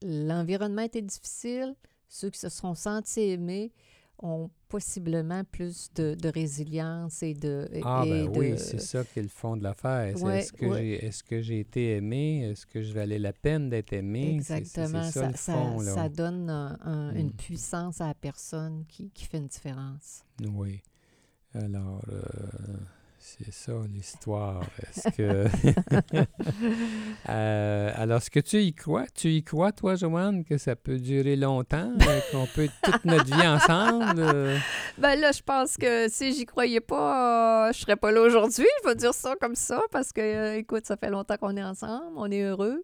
l'environnement 0.03 0.83
était 0.83 1.03
difficile, 1.03 1.75
ceux 2.09 2.31
qui 2.31 2.39
se 2.41 2.49
sont 2.49 2.75
sentis 2.75 3.21
aimés 3.21 3.73
ont 4.23 4.51
possiblement 4.69 5.43
plus 5.45 5.91
de, 5.95 6.15
de 6.15 6.29
résilience 6.29 7.23
et 7.23 7.35
de... 7.35 7.69
et- 7.73 7.81
Ah, 7.85 8.05
et 8.07 8.11
ben 8.27 8.33
de- 8.33 8.39
oui, 8.39 8.55
c'est 8.57 8.81
ça 8.81 9.05
qui 9.05 9.19
est 9.19 9.23
le 9.23 9.29
fond 9.29 9.57
de 9.57 9.63
l'affaire. 9.63 10.17
Ouais, 10.23 10.39
est-ce 10.41 10.53
que 10.53 10.65
ouais. 10.67 10.79
j'ai 10.79 11.05
est-ce 11.07 11.23
que 11.25 11.43
j'ai 11.43 11.61
été 11.61 11.97
aimé? 11.97 12.43
Est-ce 12.51 12.65
que 12.67 12.83
je 12.83 12.93
valais 12.95 13.19
la 13.19 13.33
peine 13.33 13.69
d'être 13.69 13.93
aimé? 13.93 14.39
C'est- 14.39 14.45
c'est- 14.45 14.59
Exactement. 14.59 15.03
C'est 15.03 15.37
ça, 15.85 16.09
donne 16.09 16.49
un- 16.49 16.79
un- 16.83 17.15
une 17.15 17.27
Mm. 17.29 17.33
puissance 17.33 18.01
à 18.01 18.07
la 18.07 18.15
personne 18.15 18.85
qui, 18.89 19.11
qui 19.11 19.25
fait 19.27 19.39
une 19.39 19.49
différence. 19.49 20.25
Oui. 20.41 20.81
Alors, 21.55 22.01
euh, 22.11 22.23
c'est 23.25 23.53
ça 23.53 23.73
l'histoire. 23.89 24.63
Est-ce 24.83 25.09
que. 25.17 25.47
Euh, 27.29 27.93
alors, 27.95 28.19
est-ce 28.19 28.31
que 28.31 28.41
tu 28.41 28.59
y 28.63 28.75
crois? 28.75 29.07
Tu 29.15 29.29
y 29.29 29.45
crois, 29.45 29.73
toi, 29.73 29.95
Joanne, 29.95 30.45
que 30.45 30.59
ça 30.59 30.75
peut 30.77 30.99
durer 30.99 31.37
longtemps, 31.37 31.93
euh, 32.09 32.21
qu'on 32.31 32.47
peut 32.47 32.65
être 32.65 32.75
toute 32.83 33.05
notre 33.05 33.25
vie 33.27 33.47
ensemble? 33.47 34.21
euh? 34.21 34.59
Ben 34.99 35.19
là, 35.19 35.31
je 35.33 35.43
pense 35.43 35.77
que 35.77 36.09
si 36.09 36.35
j'y 36.35 36.45
croyais 36.45 36.81
pas, 36.81 37.69
euh, 37.69 37.73
je 37.73 37.79
serais 37.79 37.97
pas 37.97 38.11
là 38.11 38.21
aujourd'hui. 38.23 38.67
Je 38.83 38.89
vais 38.89 38.97
dire 38.97 39.15
ça 39.15 39.35
comme 39.41 39.55
ça 39.55 39.81
parce 39.93 40.13
que, 40.13 40.21
euh, 40.21 40.57
écoute, 40.59 40.85
ça 40.87 40.97
fait 40.97 41.11
longtemps 41.11 41.37
qu'on 41.37 41.57
est 41.57 41.63
ensemble, 41.65 42.13
on 42.17 42.31
est 42.31 42.43
heureux. 42.43 42.83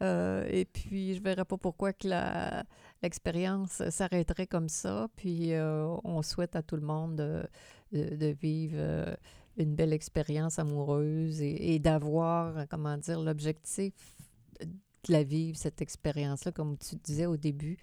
Et 0.00 0.64
puis, 0.72 1.14
je 1.16 1.22
verrais 1.22 1.44
pas 1.44 1.56
pourquoi 1.56 1.92
que 1.92 2.08
la- 2.08 2.64
l'expérience 3.02 3.82
s'arrêterait 3.90 4.46
comme 4.46 4.68
ça. 4.68 5.08
Puis, 5.16 5.52
on 6.04 6.22
souhaite 6.22 6.56
à 6.56 6.62
tout 6.62 6.76
le 6.76 6.82
monde 6.82 7.16
de, 7.16 7.42
de- 7.92 8.16
de 8.16 8.26
vivre 8.40 8.76
une 9.58 9.74
belle 9.74 9.92
expérience 9.92 10.58
amoureuse 10.58 11.40
et, 11.42 11.74
et 11.74 11.78
d'avoir, 11.78 12.66
comment 12.68 12.96
dire, 12.96 13.20
l'objectif 13.20 13.92
de 14.60 15.12
la 15.12 15.22
vivre, 15.22 15.56
cette 15.58 15.80
expérience-là, 15.82 16.52
comme 16.52 16.76
tu 16.78 16.96
disais 16.96 17.26
au 17.26 17.36
début, 17.36 17.76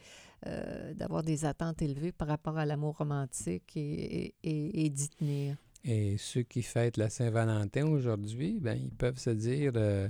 euh, 0.47 0.93
d'avoir 0.93 1.23
des 1.23 1.45
attentes 1.45 1.81
élevées 1.81 2.11
par 2.11 2.27
rapport 2.27 2.57
à 2.57 2.65
l'amour 2.65 2.97
romantique 2.97 3.75
et, 3.77 4.25
et- 4.25 4.35
et- 4.43 4.85
et 4.85 4.89
d'y 4.89 5.09
tenir. 5.09 5.57
Et 5.83 6.17
ceux 6.17 6.41
qui 6.43 6.61
fêtent 6.63 6.97
la 6.97 7.09
Saint-Valentin 7.09 7.85
aujourd'hui, 7.87 8.57
ben, 8.59 8.77
ils 8.81 8.91
peuvent 8.91 9.19
se 9.19 9.29
dire 9.29 9.73
euh, 9.75 10.09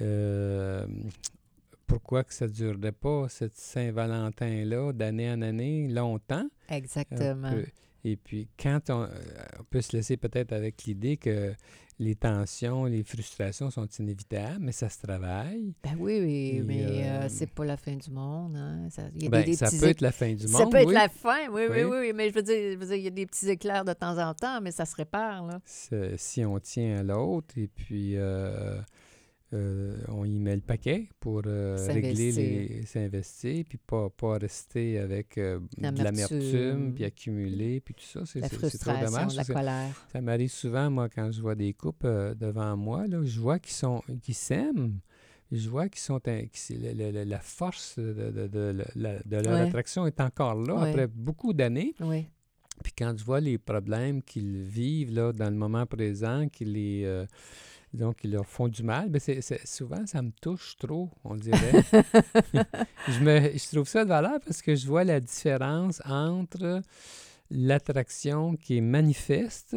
euh, 0.00 0.86
pourquoi 1.86 2.24
que 2.24 2.34
ça 2.34 2.46
ne 2.46 2.52
durerait 2.52 2.92
pas, 2.92 3.28
cette 3.28 3.56
Saint-Valentin-là, 3.56 4.92
d'année 4.92 5.30
en 5.30 5.40
année, 5.42 5.88
longtemps? 5.88 6.46
Exactement. 6.68 7.50
Et 8.04 8.16
puis, 8.16 8.48
quand 8.60 8.90
on, 8.90 9.02
euh, 9.02 9.08
on 9.60 9.64
peut 9.64 9.80
se 9.80 9.96
laisser 9.96 10.16
peut-être 10.16 10.52
avec 10.52 10.84
l'idée 10.84 11.16
que 11.16 11.54
les 12.00 12.16
tensions, 12.16 12.84
les 12.86 13.04
frustrations 13.04 13.70
sont 13.70 13.86
inévitables, 13.98 14.58
mais 14.60 14.72
ça 14.72 14.88
se 14.88 15.00
travaille. 15.00 15.74
Ben 15.82 15.94
oui, 15.98 16.20
oui, 16.22 16.56
Et, 16.56 16.62
mais 16.62 16.84
euh, 16.84 16.88
euh, 17.22 17.26
c'est 17.30 17.48
pas 17.50 17.64
la 17.64 17.76
fin 17.76 17.94
du 17.94 18.10
monde. 18.10 18.56
Hein. 18.56 18.88
Ça, 18.90 19.04
il 19.14 19.22
y 19.22 19.26
a 19.26 19.30
Ben, 19.30 19.40
des, 19.44 19.52
des 19.52 19.56
ça 19.56 19.66
petits 19.66 19.78
peut 19.78 19.86
être 19.88 20.00
la 20.00 20.10
fin 20.12 20.34
du 20.34 20.46
monde. 20.48 20.56
Ça 20.62 20.66
peut 20.66 20.78
être 20.78 20.88
oui. 20.88 20.94
la 20.94 21.08
fin, 21.08 21.48
oui, 21.50 21.62
oui, 21.70 21.84
Oui. 21.84 22.12
mais 22.14 22.30
je 22.30 22.34
veux 22.34 22.42
dire, 22.42 22.94
il 22.96 23.02
y 23.02 23.06
a 23.06 23.10
des 23.10 23.26
petits 23.26 23.48
éclairs 23.48 23.84
de 23.84 23.92
temps 23.92 24.18
en 24.18 24.34
temps, 24.34 24.60
mais 24.60 24.72
ça 24.72 24.84
se 24.86 24.96
répare, 24.96 25.46
là. 25.46 25.60
Si 26.16 26.44
on 26.44 26.58
tient 26.58 26.98
à 26.98 27.02
l'autre 27.04 27.54
et 27.56 27.68
puis 27.68 28.16
euh, 28.16 28.80
euh, 29.54 29.96
on 30.08 30.24
y 30.24 30.38
met 30.38 30.56
le 30.56 30.60
paquet 30.62 31.08
pour 31.20 31.42
euh, 31.46 31.76
régler 31.88 32.32
les 32.32 32.86
s'investir, 32.86 33.64
puis 33.68 33.78
pas, 33.78 34.10
pas 34.10 34.36
rester 34.38 34.98
avec 34.98 35.38
euh, 35.38 35.60
de 35.78 36.02
L'amertume. 36.02 36.92
puis 36.94 37.04
accumuler, 37.04 37.80
puis 37.80 37.94
tout 37.94 38.04
ça. 38.04 38.20
C'est 38.26 38.40
trop 38.78 38.92
dommage. 39.00 39.36
la 39.36 39.44
colère. 39.44 40.06
Ça 40.12 40.20
m'arrive 40.20 40.50
souvent, 40.50 40.90
moi, 40.90 41.08
quand 41.08 41.30
je 41.32 41.40
vois 41.40 41.54
des 41.54 41.72
couples 41.72 42.34
devant 42.38 42.76
moi, 42.76 43.06
là, 43.06 43.20
je 43.24 43.40
vois 43.40 43.58
qu'ils 43.58 43.72
sont 43.74 44.02
qu'ils 44.22 44.34
s'aiment. 44.34 44.98
Je 45.52 45.68
vois 45.68 45.88
qu'ils 45.88 46.00
sont 46.00 46.20
un- 46.26 46.42
la 47.24 47.38
force 47.38 47.98
de, 47.98 48.12
de- 48.32 48.48
de- 48.48 48.84
la- 48.96 49.18
de 49.22 49.36
leur 49.36 49.54
Ouais. 49.54 49.60
attraction 49.60 50.06
est 50.06 50.20
encore 50.20 50.54
là 50.56 50.74
Ouais. 50.74 50.88
après 50.90 51.06
beaucoup 51.06 51.52
d'années. 51.52 51.94
Puis 52.82 52.92
quand 52.98 53.14
je 53.16 53.22
vois 53.24 53.38
les 53.40 53.56
problèmes 53.56 54.20
qu'ils 54.20 54.62
vivent 54.62 55.14
là, 55.14 55.32
dans 55.32 55.48
le 55.48 55.54
moment 55.56 55.86
présent, 55.86 56.48
qui 56.48 56.64
les 56.64 57.24
disons, 57.94 58.12
qui 58.12 58.28
leur 58.28 58.44
font 58.46 58.68
du 58.68 58.82
mal, 58.82 59.08
ben 59.08 59.18
c'est, 59.20 59.40
souvent 59.66 60.04
ça 60.06 60.20
me 60.20 60.30
touche 60.42 60.76
trop, 60.76 61.08
on 61.24 61.36
dirait. 61.36 61.82
je, 63.08 63.20
me, 63.20 63.40
je 63.56 63.68
trouve 63.74 63.88
ça 63.88 64.04
de 64.04 64.08
valeur 64.08 64.38
parce 64.44 64.60
que 64.62 64.74
je 64.74 64.86
vois 64.86 65.04
la 65.04 65.20
différence 65.20 66.02
entre 66.04 66.82
l'attraction 67.50 68.56
qui 68.56 68.78
est 68.78 68.80
manifeste 68.80 69.76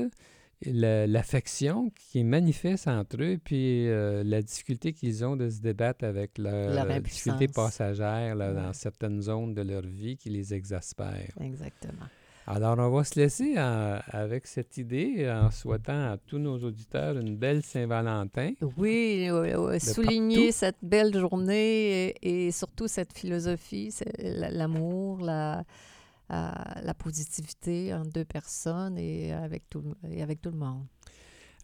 la- 0.65 1.05
l'affection 1.05 1.91
qui 1.91 2.19
est 2.21 2.23
manifeste 2.23 2.87
entre 2.87 3.21
eux, 3.21 3.37
puis 3.43 3.87
euh, 3.87 4.23
la 4.23 4.41
difficulté 4.41 4.91
qu'ils 4.91 5.23
ont 5.23 5.35
de 5.35 5.49
se 5.51 5.59
débattre 5.61 6.03
avec 6.03 6.39
leur, 6.39 6.73
Leur 6.73 6.99
difficulté 6.99 7.47
passagère 7.47 8.33
là, 8.35 8.51
dans 8.53 8.73
certaines 8.73 9.21
zones 9.21 9.53
de 9.53 9.61
leur 9.61 9.83
vie 9.83 10.17
qui 10.17 10.31
les 10.31 10.55
exaspèrent. 10.55 11.35
Exactement. 11.39 12.07
Alors, 12.49 12.77
on 12.79 12.89
va 12.91 13.03
se 13.03 13.19
laisser 13.19 13.55
en- 13.59 13.99
avec 14.07 14.47
cette 14.47 14.77
idée 14.77 15.29
en 15.29 15.51
souhaitant 15.51 16.11
à 16.13 16.17
tous 16.17 16.37
nos 16.39 16.57
auditeurs 16.63 17.17
une 17.17 17.35
belle 17.35 17.61
Saint-Valentin. 17.61 18.53
Oui, 18.77 19.27
euh, 19.29 19.73
euh, 19.73 19.79
souligner 19.79 20.53
cette 20.53 20.77
belle 20.81 21.13
journée 21.13 22.15
et, 22.21 22.47
et 22.47 22.51
surtout 22.51 22.87
cette 22.87 23.11
philosophie, 23.11 23.93
la- 24.19 24.49
l'amour, 24.49 25.19
la, 25.19 25.59
euh, 25.59 26.51
la 26.83 26.93
positivité 26.93 27.93
entre 27.93 28.11
deux 28.11 28.25
personnes 28.25 28.97
et 28.97 29.33
avec 29.33 29.69
tout, 29.69 29.83
et 30.09 30.21
avec 30.23 30.41
tout 30.41 30.51
le 30.51 30.57
monde. 30.57 30.85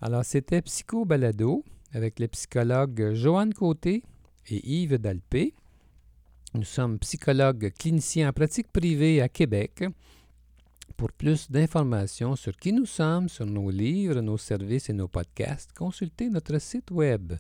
Alors, 0.02 0.26
c'était 0.26 0.62
Psycho 0.62 1.06
Balado 1.06 1.64
avec 1.94 2.20
les 2.20 2.28
psychologues 2.28 3.14
Joanne 3.14 3.54
Côté 3.54 4.04
et 4.50 4.70
Yves 4.82 4.98
Dalpé. 4.98 5.54
Nous 6.56 6.64
sommes 6.66 7.00
psychologues 7.00 7.72
cliniciens 7.80 8.28
en 8.30 8.34
pratique 8.34 8.68
privée 8.72 9.22
à 9.22 9.30
Québec. 9.30 9.86
Pour 11.04 11.12
plus 11.12 11.52
d'informations 11.52 12.38
sur 12.38 12.56
qui 12.56 12.72
nous 12.72 12.86
sommes, 12.86 13.28
sur 13.28 13.46
nos 13.46 13.70
livres, 13.70 14.22
nos 14.22 14.38
services 14.38 14.90
et 14.90 14.94
nos 14.94 15.10
podcasts, 15.10 15.74
consultez 15.74 16.30
notre 16.30 16.58
site 16.62 16.92
web 16.92 17.34